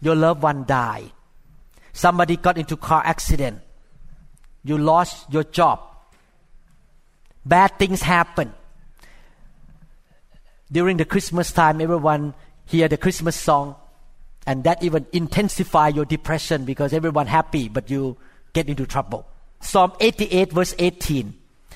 [0.00, 1.10] Your loved one died.
[1.92, 3.60] Somebody got into car accident
[4.64, 5.80] you lost your job.
[7.44, 8.52] Bad things happen.
[10.70, 12.34] During the Christmas time, everyone
[12.66, 13.76] hear the Christmas song,
[14.48, 18.16] and that even intensify your depression because everyone happy, but you
[18.54, 19.28] get into trouble.
[19.60, 21.34] Psalm 88 verse 18,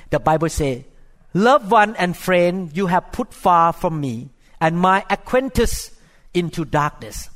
[0.08, 0.86] the Bible say,
[1.34, 4.30] Loved one and friend you have put far from me,
[4.60, 5.92] and my acquaintance
[6.34, 7.30] into darkness.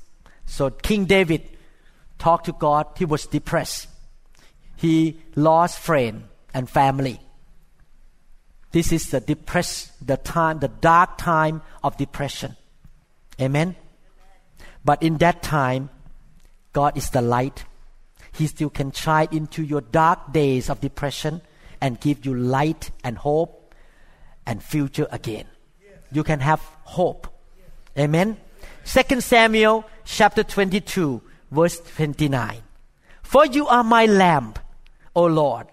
[0.46, 1.42] So King David
[2.18, 3.88] talked to God, he was depressed
[4.76, 7.18] he lost friend and family.
[8.72, 12.56] This is the depressed the time, the dark time of depression.
[13.40, 13.74] Amen.
[14.86, 15.90] But in that time,
[16.72, 17.64] God is the light.
[18.32, 21.42] He still can shine into your dark days of depression
[21.80, 23.74] and give you light and hope
[24.46, 25.46] and future again.
[26.12, 27.26] You can have hope.
[27.98, 28.36] Amen.
[28.84, 32.62] Second Samuel chapter 22 verse 29.
[33.22, 34.60] For you are my lamp
[35.16, 35.66] O Lord.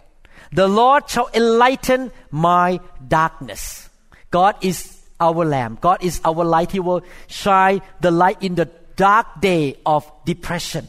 [0.52, 3.90] The Lord shall enlighten my darkness.
[4.32, 5.82] God is our lamp.
[5.82, 6.72] God is our light.
[6.72, 10.88] He will shine the light in the dark day of depression.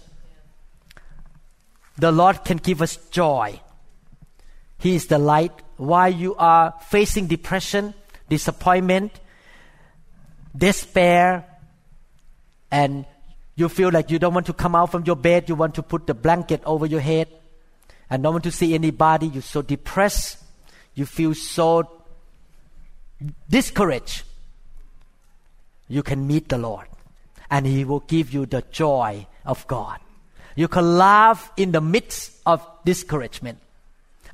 [1.97, 3.61] The Lord can give us joy.
[4.79, 5.53] He is the light.
[5.77, 7.95] While you are facing depression,
[8.29, 9.13] disappointment,
[10.57, 11.45] despair,
[12.71, 13.05] and
[13.57, 15.83] you feel like you don't want to come out from your bed, you want to
[15.83, 17.29] put the blanket over your head
[18.11, 19.29] and don't want to see anybody.
[19.29, 20.39] You're so depressed.
[20.95, 21.91] You feel so
[23.49, 24.23] discouraged.
[25.89, 26.89] you can meet the Lord
[27.51, 29.99] and He will give you the joy of God.
[30.57, 33.59] You can laugh in the midst of discouragement.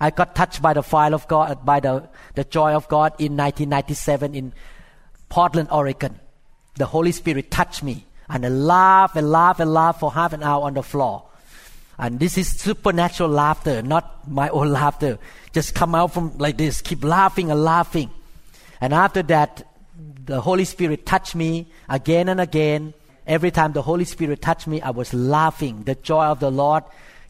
[0.00, 3.36] I got touched by the fire of God, by the, the joy of God in
[3.36, 4.52] 1997 in
[5.28, 6.18] Portland, Oregon.
[6.76, 10.42] The Holy Spirit touched me and I laughed and laughed and laughed for half an
[10.42, 11.24] hour on the floor.
[11.98, 15.18] And this is supernatural laughter, not my own laughter.
[15.52, 18.10] Just come out from like this, keep laughing and laughing.
[18.80, 19.66] And after that,
[20.24, 22.94] the Holy Spirit touched me again and again.
[23.30, 25.84] Every time the Holy Spirit touched me, I was laughing.
[25.84, 26.82] The joy of the Lord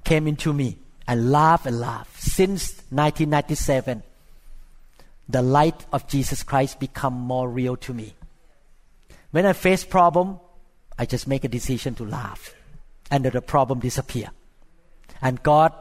[0.02, 2.18] came into me and laugh and laugh.
[2.18, 4.02] Since 1997,
[5.28, 8.14] the light of Jesus Christ become more real to me.
[9.30, 10.40] When I face problem,
[10.98, 12.54] I just make a decision to laugh,
[13.10, 14.30] and the problem disappear.
[15.20, 15.74] And God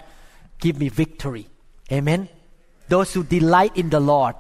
[0.60, 1.48] give me victory.
[1.94, 2.28] Amen.
[2.90, 4.36] Those who delight in the Lord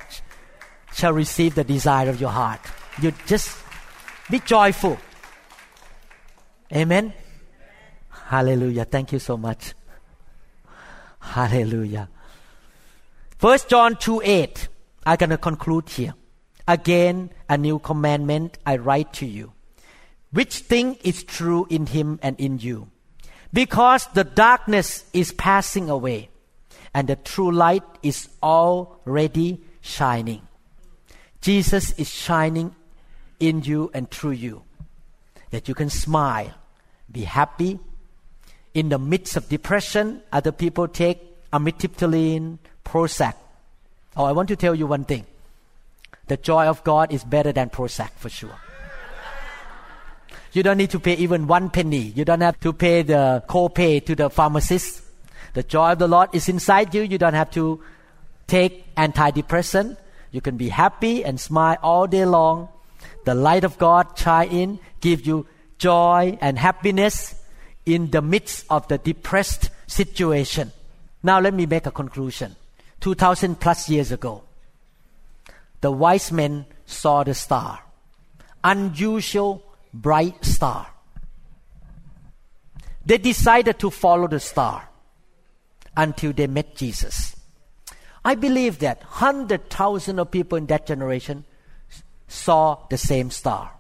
[0.94, 2.60] shall receive the desire of your heart.
[3.02, 3.58] You just
[4.30, 5.00] be joyful.
[6.74, 7.14] Amen.
[8.10, 8.86] Hallelujah.
[8.86, 9.74] Thank you so much.
[11.20, 12.10] Hallelujah.
[13.38, 14.68] First John 2 8.
[15.06, 16.14] I'm going to conclude here.
[16.68, 19.54] Again, a new commandment I write to you,
[20.32, 22.92] which thing is true in him and in you.
[23.52, 26.30] Because the darkness is passing away,
[26.94, 30.48] and the true light is already shining.
[31.42, 32.76] Jesus is shining
[33.40, 34.64] in you and through you.
[35.50, 36.54] That you can smile,
[37.12, 37.80] be happy.
[38.74, 41.20] In the midst of depression, other people take
[41.52, 43.34] amitriptyline, Prozac.
[44.16, 45.26] Oh, I want to tell you one thing.
[46.28, 48.56] The joy of God is better than Prozac for sure.
[50.52, 52.14] You don't need to pay even one penny.
[52.16, 55.04] You don't have to pay the co-pay to the pharmacist.
[55.54, 57.02] The joy of the Lord is inside you.
[57.02, 57.82] You don't have to
[58.48, 59.98] take antidepressant.
[60.32, 62.70] You can be happy and smile all day long.
[63.26, 65.46] The light of God shine in, give you
[65.80, 67.36] joy and happiness
[67.86, 70.72] in the midst of the depressed situation.
[71.24, 72.56] Now let me make a conclusion.
[73.00, 74.44] 2000 plus years ago,
[75.82, 77.80] the wise men saw the star.
[78.64, 79.64] Unusual
[79.94, 80.88] bright star.
[83.06, 84.90] They decided to follow the star
[85.96, 87.36] until they met Jesus.
[88.24, 91.46] I believe that 100,000 of people in that generation
[92.28, 93.72] saw the same star,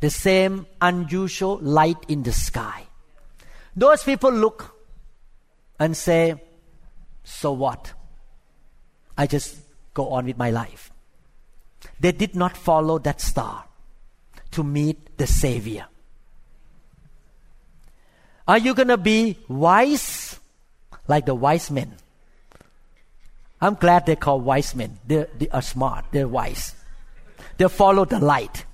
[0.00, 2.84] the same unusual light in the sky.
[3.76, 4.76] Those people look
[5.78, 6.40] and say,
[7.24, 7.92] So what?
[9.16, 9.58] I just
[9.94, 10.92] go on with my life.
[12.00, 13.64] They did not follow that star
[14.52, 15.86] to meet the Savior.
[18.46, 20.38] Are you going to be wise
[21.06, 21.96] like the wise men?
[23.60, 24.98] I'm glad they call wise men.
[25.06, 26.06] They're, they are smart.
[26.12, 26.74] They're wise.
[27.58, 28.64] They follow the light.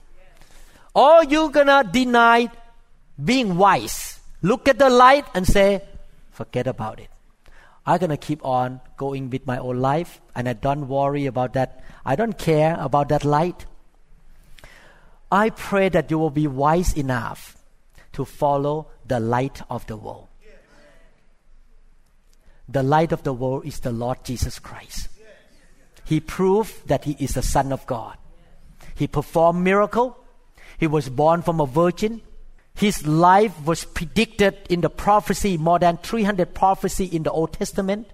[0.95, 2.49] Or you gonna deny
[3.23, 4.21] being wise.
[4.43, 5.83] Look at the light and say,
[6.31, 7.09] forget about it.
[7.87, 11.83] I'm gonna keep on going with my own life and I don't worry about that.
[12.05, 13.67] I don't care about that light.
[15.31, 17.57] I pray that you will be wise enough
[18.13, 20.29] to follow the light of the world.
[22.69, 25.09] The light of the world is the Lord Jesus Christ.
[26.05, 28.17] He proved that he is the Son of God.
[28.95, 30.17] He performed miracle.
[30.79, 32.23] He was born from a virgin.
[32.75, 38.09] His life was predicted in the prophecy, more than 300 prophecy in the Old Testament.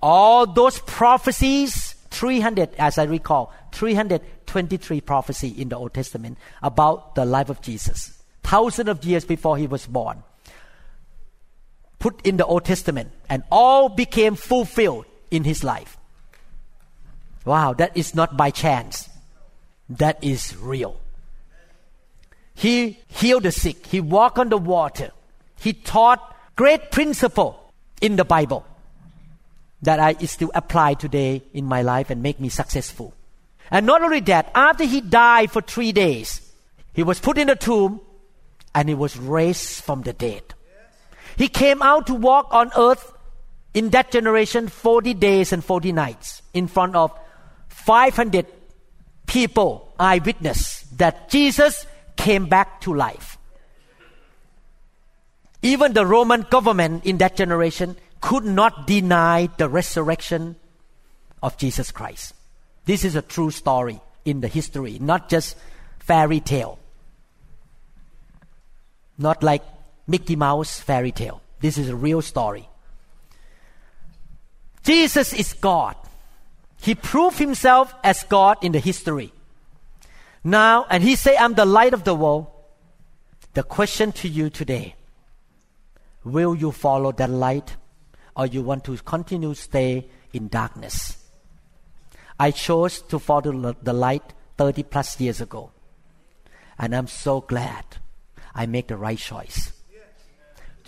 [0.00, 7.24] All those prophecies, 300, as I recall, 323 prophecy in the Old Testament about the
[7.24, 8.22] life of Jesus.
[8.42, 10.22] Thousands of years before he was born
[11.98, 15.96] put in the Old Testament and all became fulfilled in his life.
[17.44, 19.08] Wow, that is not by chance.
[19.88, 21.00] That is real.
[22.56, 23.86] He healed the sick.
[23.86, 25.10] He walked on the water.
[25.60, 28.66] He taught great principle in the Bible
[29.82, 33.12] that I still apply today in my life and make me successful.
[33.70, 36.40] And not only that, after he died for three days,
[36.94, 38.00] he was put in a tomb
[38.74, 40.42] and he was raised from the dead.
[41.36, 43.12] He came out to walk on earth
[43.74, 47.12] in that generation 40 days and 40 nights in front of
[47.68, 48.46] 500
[49.26, 51.84] people, eyewitness that Jesus
[52.16, 53.38] came back to life.
[55.62, 60.56] Even the Roman government in that generation could not deny the resurrection
[61.42, 62.34] of Jesus Christ.
[62.84, 65.56] This is a true story in the history, not just
[65.98, 66.78] fairy tale.
[69.18, 69.62] Not like
[70.06, 71.42] Mickey Mouse fairy tale.
[71.60, 72.68] This is a real story.
[74.84, 75.96] Jesus is God.
[76.80, 79.32] He proved himself as God in the history.
[80.46, 82.46] Now, and he say, I'm the light of the world.
[83.54, 84.94] The question to you today,
[86.22, 87.74] will you follow that light
[88.36, 91.18] or you want to continue stay in darkness?
[92.38, 95.72] I chose to follow the light 30 plus years ago.
[96.78, 97.84] And I'm so glad
[98.54, 99.72] I make the right choice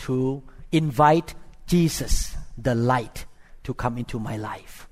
[0.06, 0.40] to
[0.70, 1.34] invite
[1.66, 3.26] Jesus, the light,
[3.64, 4.88] to come into my life.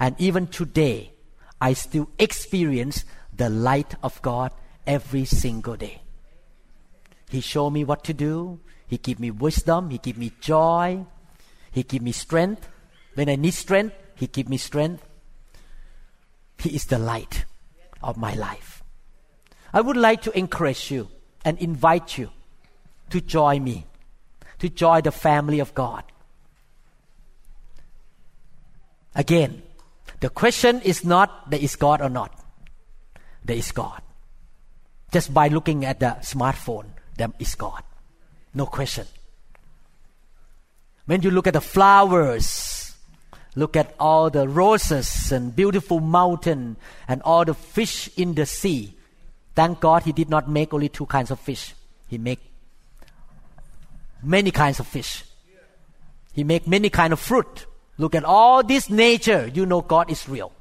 [0.00, 1.12] And even today,
[1.60, 3.04] I still experience
[3.40, 4.52] the light of God
[4.86, 6.02] every single day.
[7.30, 8.60] He showed me what to do.
[8.86, 9.88] He give me wisdom.
[9.88, 11.06] He give me joy.
[11.70, 12.68] He give me strength.
[13.14, 15.02] When I need strength, He give me strength.
[16.58, 17.46] He is the light
[18.02, 18.82] of my life.
[19.72, 21.08] I would like to encourage you
[21.42, 22.28] and invite you
[23.08, 23.86] to join me,
[24.58, 26.04] to join the family of God.
[29.14, 29.62] Again,
[30.20, 32.39] the question is not that is God or not.
[33.44, 34.02] There is God.
[35.12, 36.86] Just by looking at the smartphone,
[37.16, 37.82] there is God.
[38.54, 39.06] No question.
[41.06, 42.94] When you look at the flowers,
[43.56, 46.76] look at all the roses and beautiful mountain
[47.08, 48.94] and all the fish in the sea.
[49.54, 51.74] Thank God he did not make only two kinds of fish.
[52.06, 52.40] He make
[54.22, 55.24] many kinds of fish.
[56.32, 57.66] He make many kind of fruit.
[57.98, 59.50] Look at all this nature.
[59.52, 60.52] You know God is real.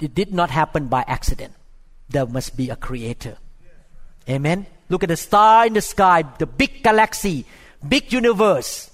[0.00, 1.52] It did not happen by accident.
[2.08, 3.36] There must be a creator.
[4.28, 4.66] Amen.
[4.88, 7.44] Look at the star in the sky, the big galaxy,
[7.86, 8.90] big universe.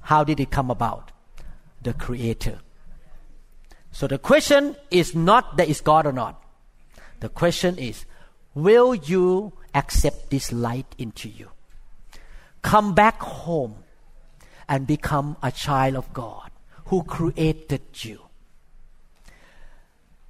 [0.00, 1.12] How did it come about?
[1.82, 2.60] The creator.
[3.92, 6.42] So the question is not that is God or not.
[7.20, 8.04] The question is,
[8.54, 11.50] will you accept this light into you?
[12.62, 13.76] Come back home
[14.68, 16.50] and become a child of God
[16.86, 18.25] who created you.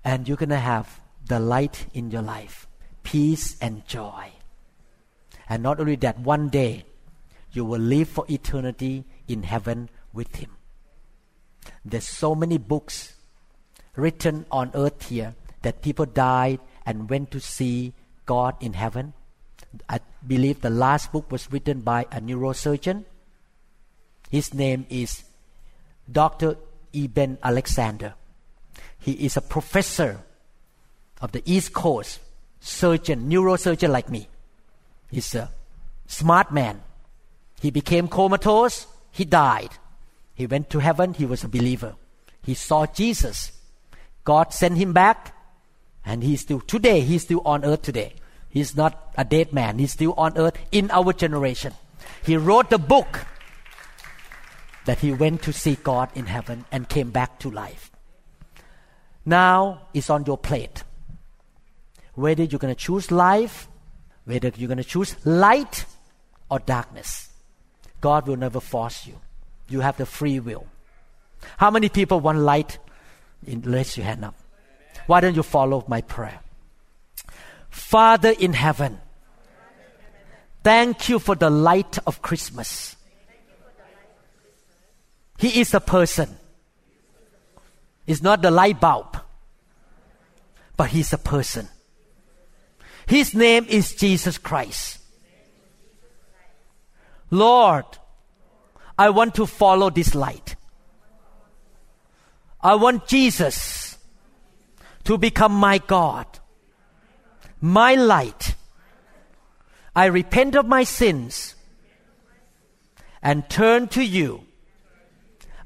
[0.07, 2.69] And you're going to have the light in your life,
[3.03, 4.31] peace and joy.
[5.49, 6.85] And not only that, one day
[7.51, 10.51] you will live for eternity in heaven with Him.
[11.85, 13.15] There's so many books
[13.97, 17.93] written on earth here that people died and went to see
[18.27, 19.13] God in heaven.
[19.89, 23.05] I believe the last book was written by a neurosurgeon
[24.31, 25.25] his name is
[26.11, 26.57] Dr.
[26.93, 28.15] Eben Alexander.
[29.07, 30.19] He is a professor
[31.21, 32.19] of the East Coast,
[32.59, 34.27] surgeon, neurosurgeon like me.
[35.13, 35.53] He's a
[36.09, 36.83] smart man.
[37.61, 39.71] He became comatose, he died.
[40.35, 41.95] He went to heaven, he was a believer.
[42.43, 43.53] He saw Jesus.
[44.25, 45.37] God sent him back,
[46.05, 48.15] and he's still, today, he's still on earth today.
[48.49, 51.75] He's not a dead man, he's still on earth in our generation.
[52.25, 53.25] He wrote the book
[54.85, 57.93] that he went to see God in heaven and came back to life.
[59.27, 60.85] Now it's on your plate.
[62.15, 63.69] Whether you're going to choose life,
[64.25, 65.85] whether you're going to choose light
[66.49, 67.29] or darkness,
[68.01, 69.21] God will never force you.
[69.69, 70.67] You have the free will.
[71.59, 72.79] How many people want light?
[73.47, 74.35] Raise your hand up.
[75.07, 76.41] Why don't you follow my prayer?
[77.69, 78.99] Father in heaven,
[80.63, 82.97] thank you for the light of Christmas.
[85.39, 86.39] He is a person.
[88.07, 89.19] It's not the light bulb,
[90.77, 91.69] but He's a person.
[93.07, 94.99] His name is Jesus Christ.
[97.31, 97.85] Lord,
[98.99, 100.57] I want to follow this light.
[102.61, 103.99] I want Jesus
[105.05, 106.27] to become my God,
[107.61, 108.55] my light.
[109.95, 111.55] I repent of my sins
[113.23, 114.47] and turn to you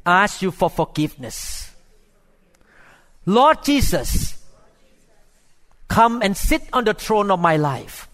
[0.07, 1.60] ask you for forgiveness.
[3.27, 4.43] Lord Jesus,
[5.89, 8.09] come and sit on the throne of my life.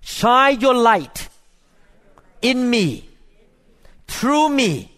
[0.00, 1.28] Shine your light
[2.40, 3.08] in me,
[4.06, 4.92] through me,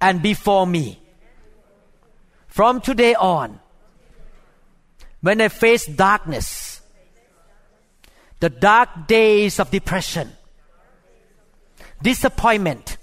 [0.00, 1.00] and before me.
[2.46, 3.60] From today on,
[5.20, 6.80] when I face darkness,
[8.40, 10.30] the dark days of depression,
[12.00, 12.96] disappointment,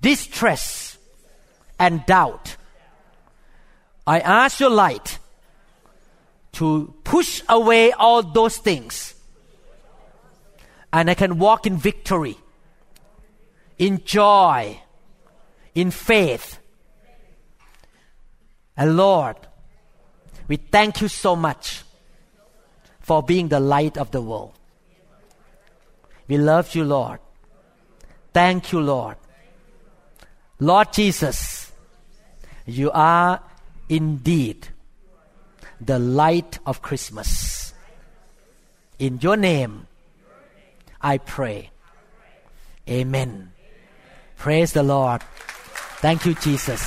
[0.00, 0.98] distress,
[1.78, 2.56] and doubt.
[4.06, 5.18] I ask your light
[6.52, 9.14] to push away all those things.
[10.92, 12.36] And I can walk in victory,
[13.78, 14.80] in joy,
[15.74, 16.58] in faith.
[18.76, 19.36] And Lord,
[20.46, 21.82] we thank you so much
[23.00, 24.52] for being the light of the world.
[26.28, 27.18] We love you, Lord.
[28.32, 29.16] Thank you, Lord.
[30.58, 31.72] Lord Jesus,
[32.66, 33.40] you are
[33.88, 34.68] indeed
[35.80, 37.74] the light of Christmas.
[38.98, 39.86] In your name,
[41.00, 41.70] I pray.
[42.88, 43.52] Amen.
[44.36, 45.22] Praise the Lord.
[46.00, 46.82] Thank you, Jesus.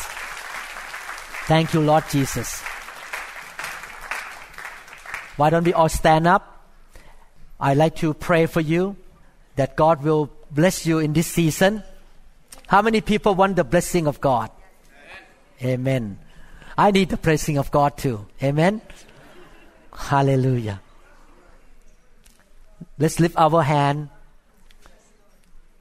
[1.47, 2.61] Thank you, Lord Jesus.
[5.37, 6.65] Why don't we all stand up?
[7.59, 8.95] I'd like to pray for you
[9.55, 11.83] that God will bless you in this season.
[12.67, 14.51] How many people want the blessing of God?
[15.63, 16.19] Amen.
[16.77, 18.27] I need the blessing of God too.
[18.41, 18.81] Amen.
[19.91, 20.79] Hallelujah.
[22.99, 24.09] Let's lift our hand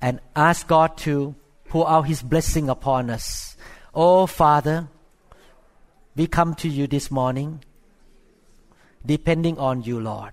[0.00, 1.34] and ask God to
[1.68, 3.56] pour out His blessing upon us.
[3.94, 4.88] Oh, Father,
[6.14, 7.62] we come to you this morning
[9.04, 10.32] depending on you, Lord.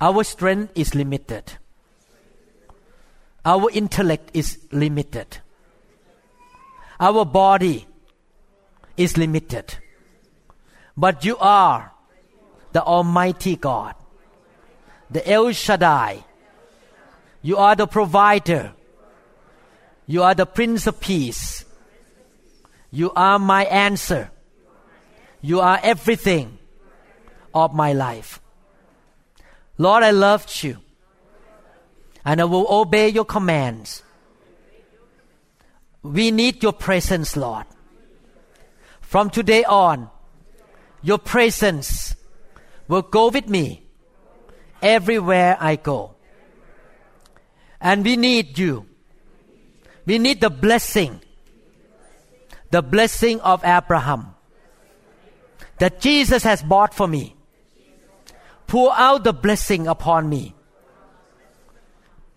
[0.00, 1.54] Our strength is limited.
[3.44, 5.38] Our intellect is limited.
[7.00, 7.86] Our body
[8.96, 9.76] is limited.
[10.96, 11.92] But you are
[12.72, 13.94] the Almighty God,
[15.10, 16.24] the El Shaddai.
[17.42, 18.72] You are the provider.
[20.06, 21.64] You are the Prince of Peace.
[22.90, 24.30] You are my answer.
[25.42, 26.58] You are everything
[27.54, 28.40] of my life.
[29.78, 30.78] Lord, I loved you.
[32.24, 34.02] And I will obey your commands.
[36.02, 37.66] We need your presence, Lord.
[39.06, 40.10] From today on,
[41.00, 42.16] your presence
[42.88, 43.86] will go with me
[44.82, 46.16] everywhere I go.
[47.80, 48.86] And we need you.
[50.06, 51.20] We need the blessing,
[52.72, 54.34] the blessing of Abraham
[55.78, 57.36] that Jesus has bought for me.
[58.66, 60.52] Pour out the blessing upon me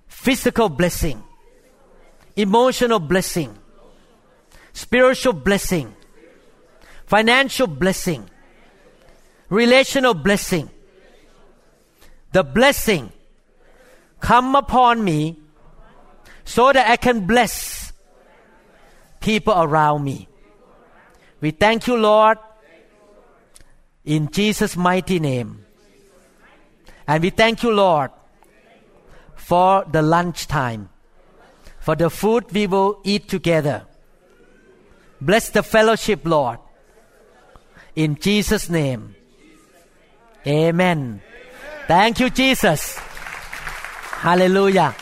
[0.07, 1.24] physical blessing,
[2.36, 3.57] emotional blessing,
[4.74, 5.95] spiritual blessing,
[7.10, 8.30] financial blessing,
[9.49, 10.70] relational blessing.
[12.34, 13.12] The blessing
[14.20, 15.39] come upon me
[16.45, 17.91] so that I can bless
[19.22, 20.28] people around me.
[21.41, 22.38] We thank you, Lord,
[24.05, 25.66] in Jesus' mighty name.
[27.07, 28.12] And we thank you, Lord,
[29.36, 30.89] for the lunchtime,
[31.80, 33.88] for the food we will eat together.
[35.20, 36.60] Bless the fellowship, Lord.
[37.95, 39.15] In Jesus' name.
[40.45, 41.21] Amen.
[41.87, 42.97] Thank you, Jesus.
[42.97, 44.95] Hallelujah.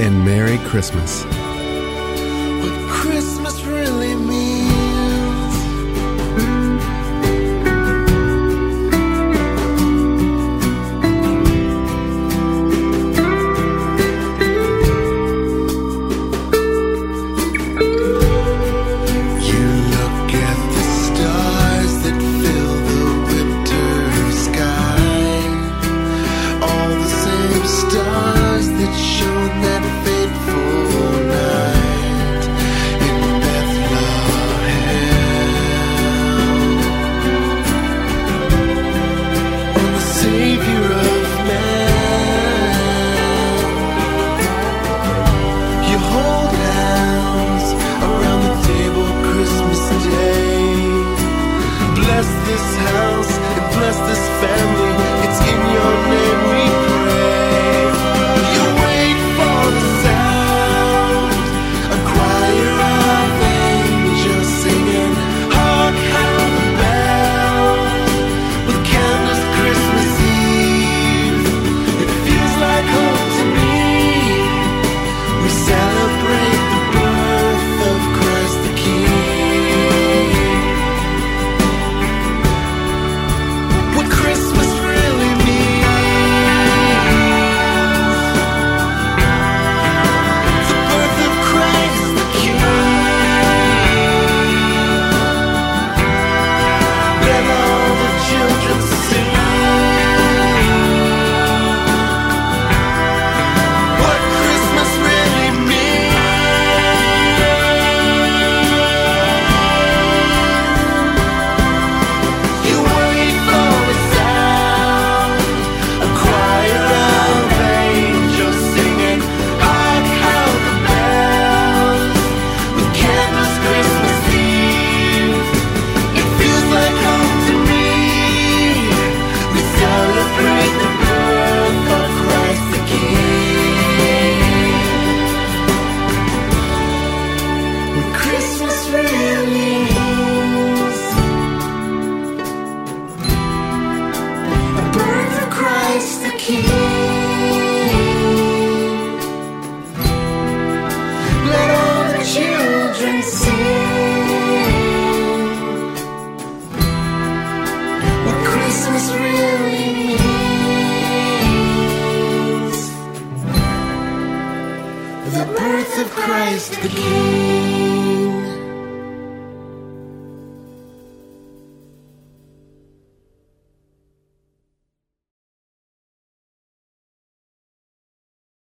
[0.00, 1.24] And Merry Christmas.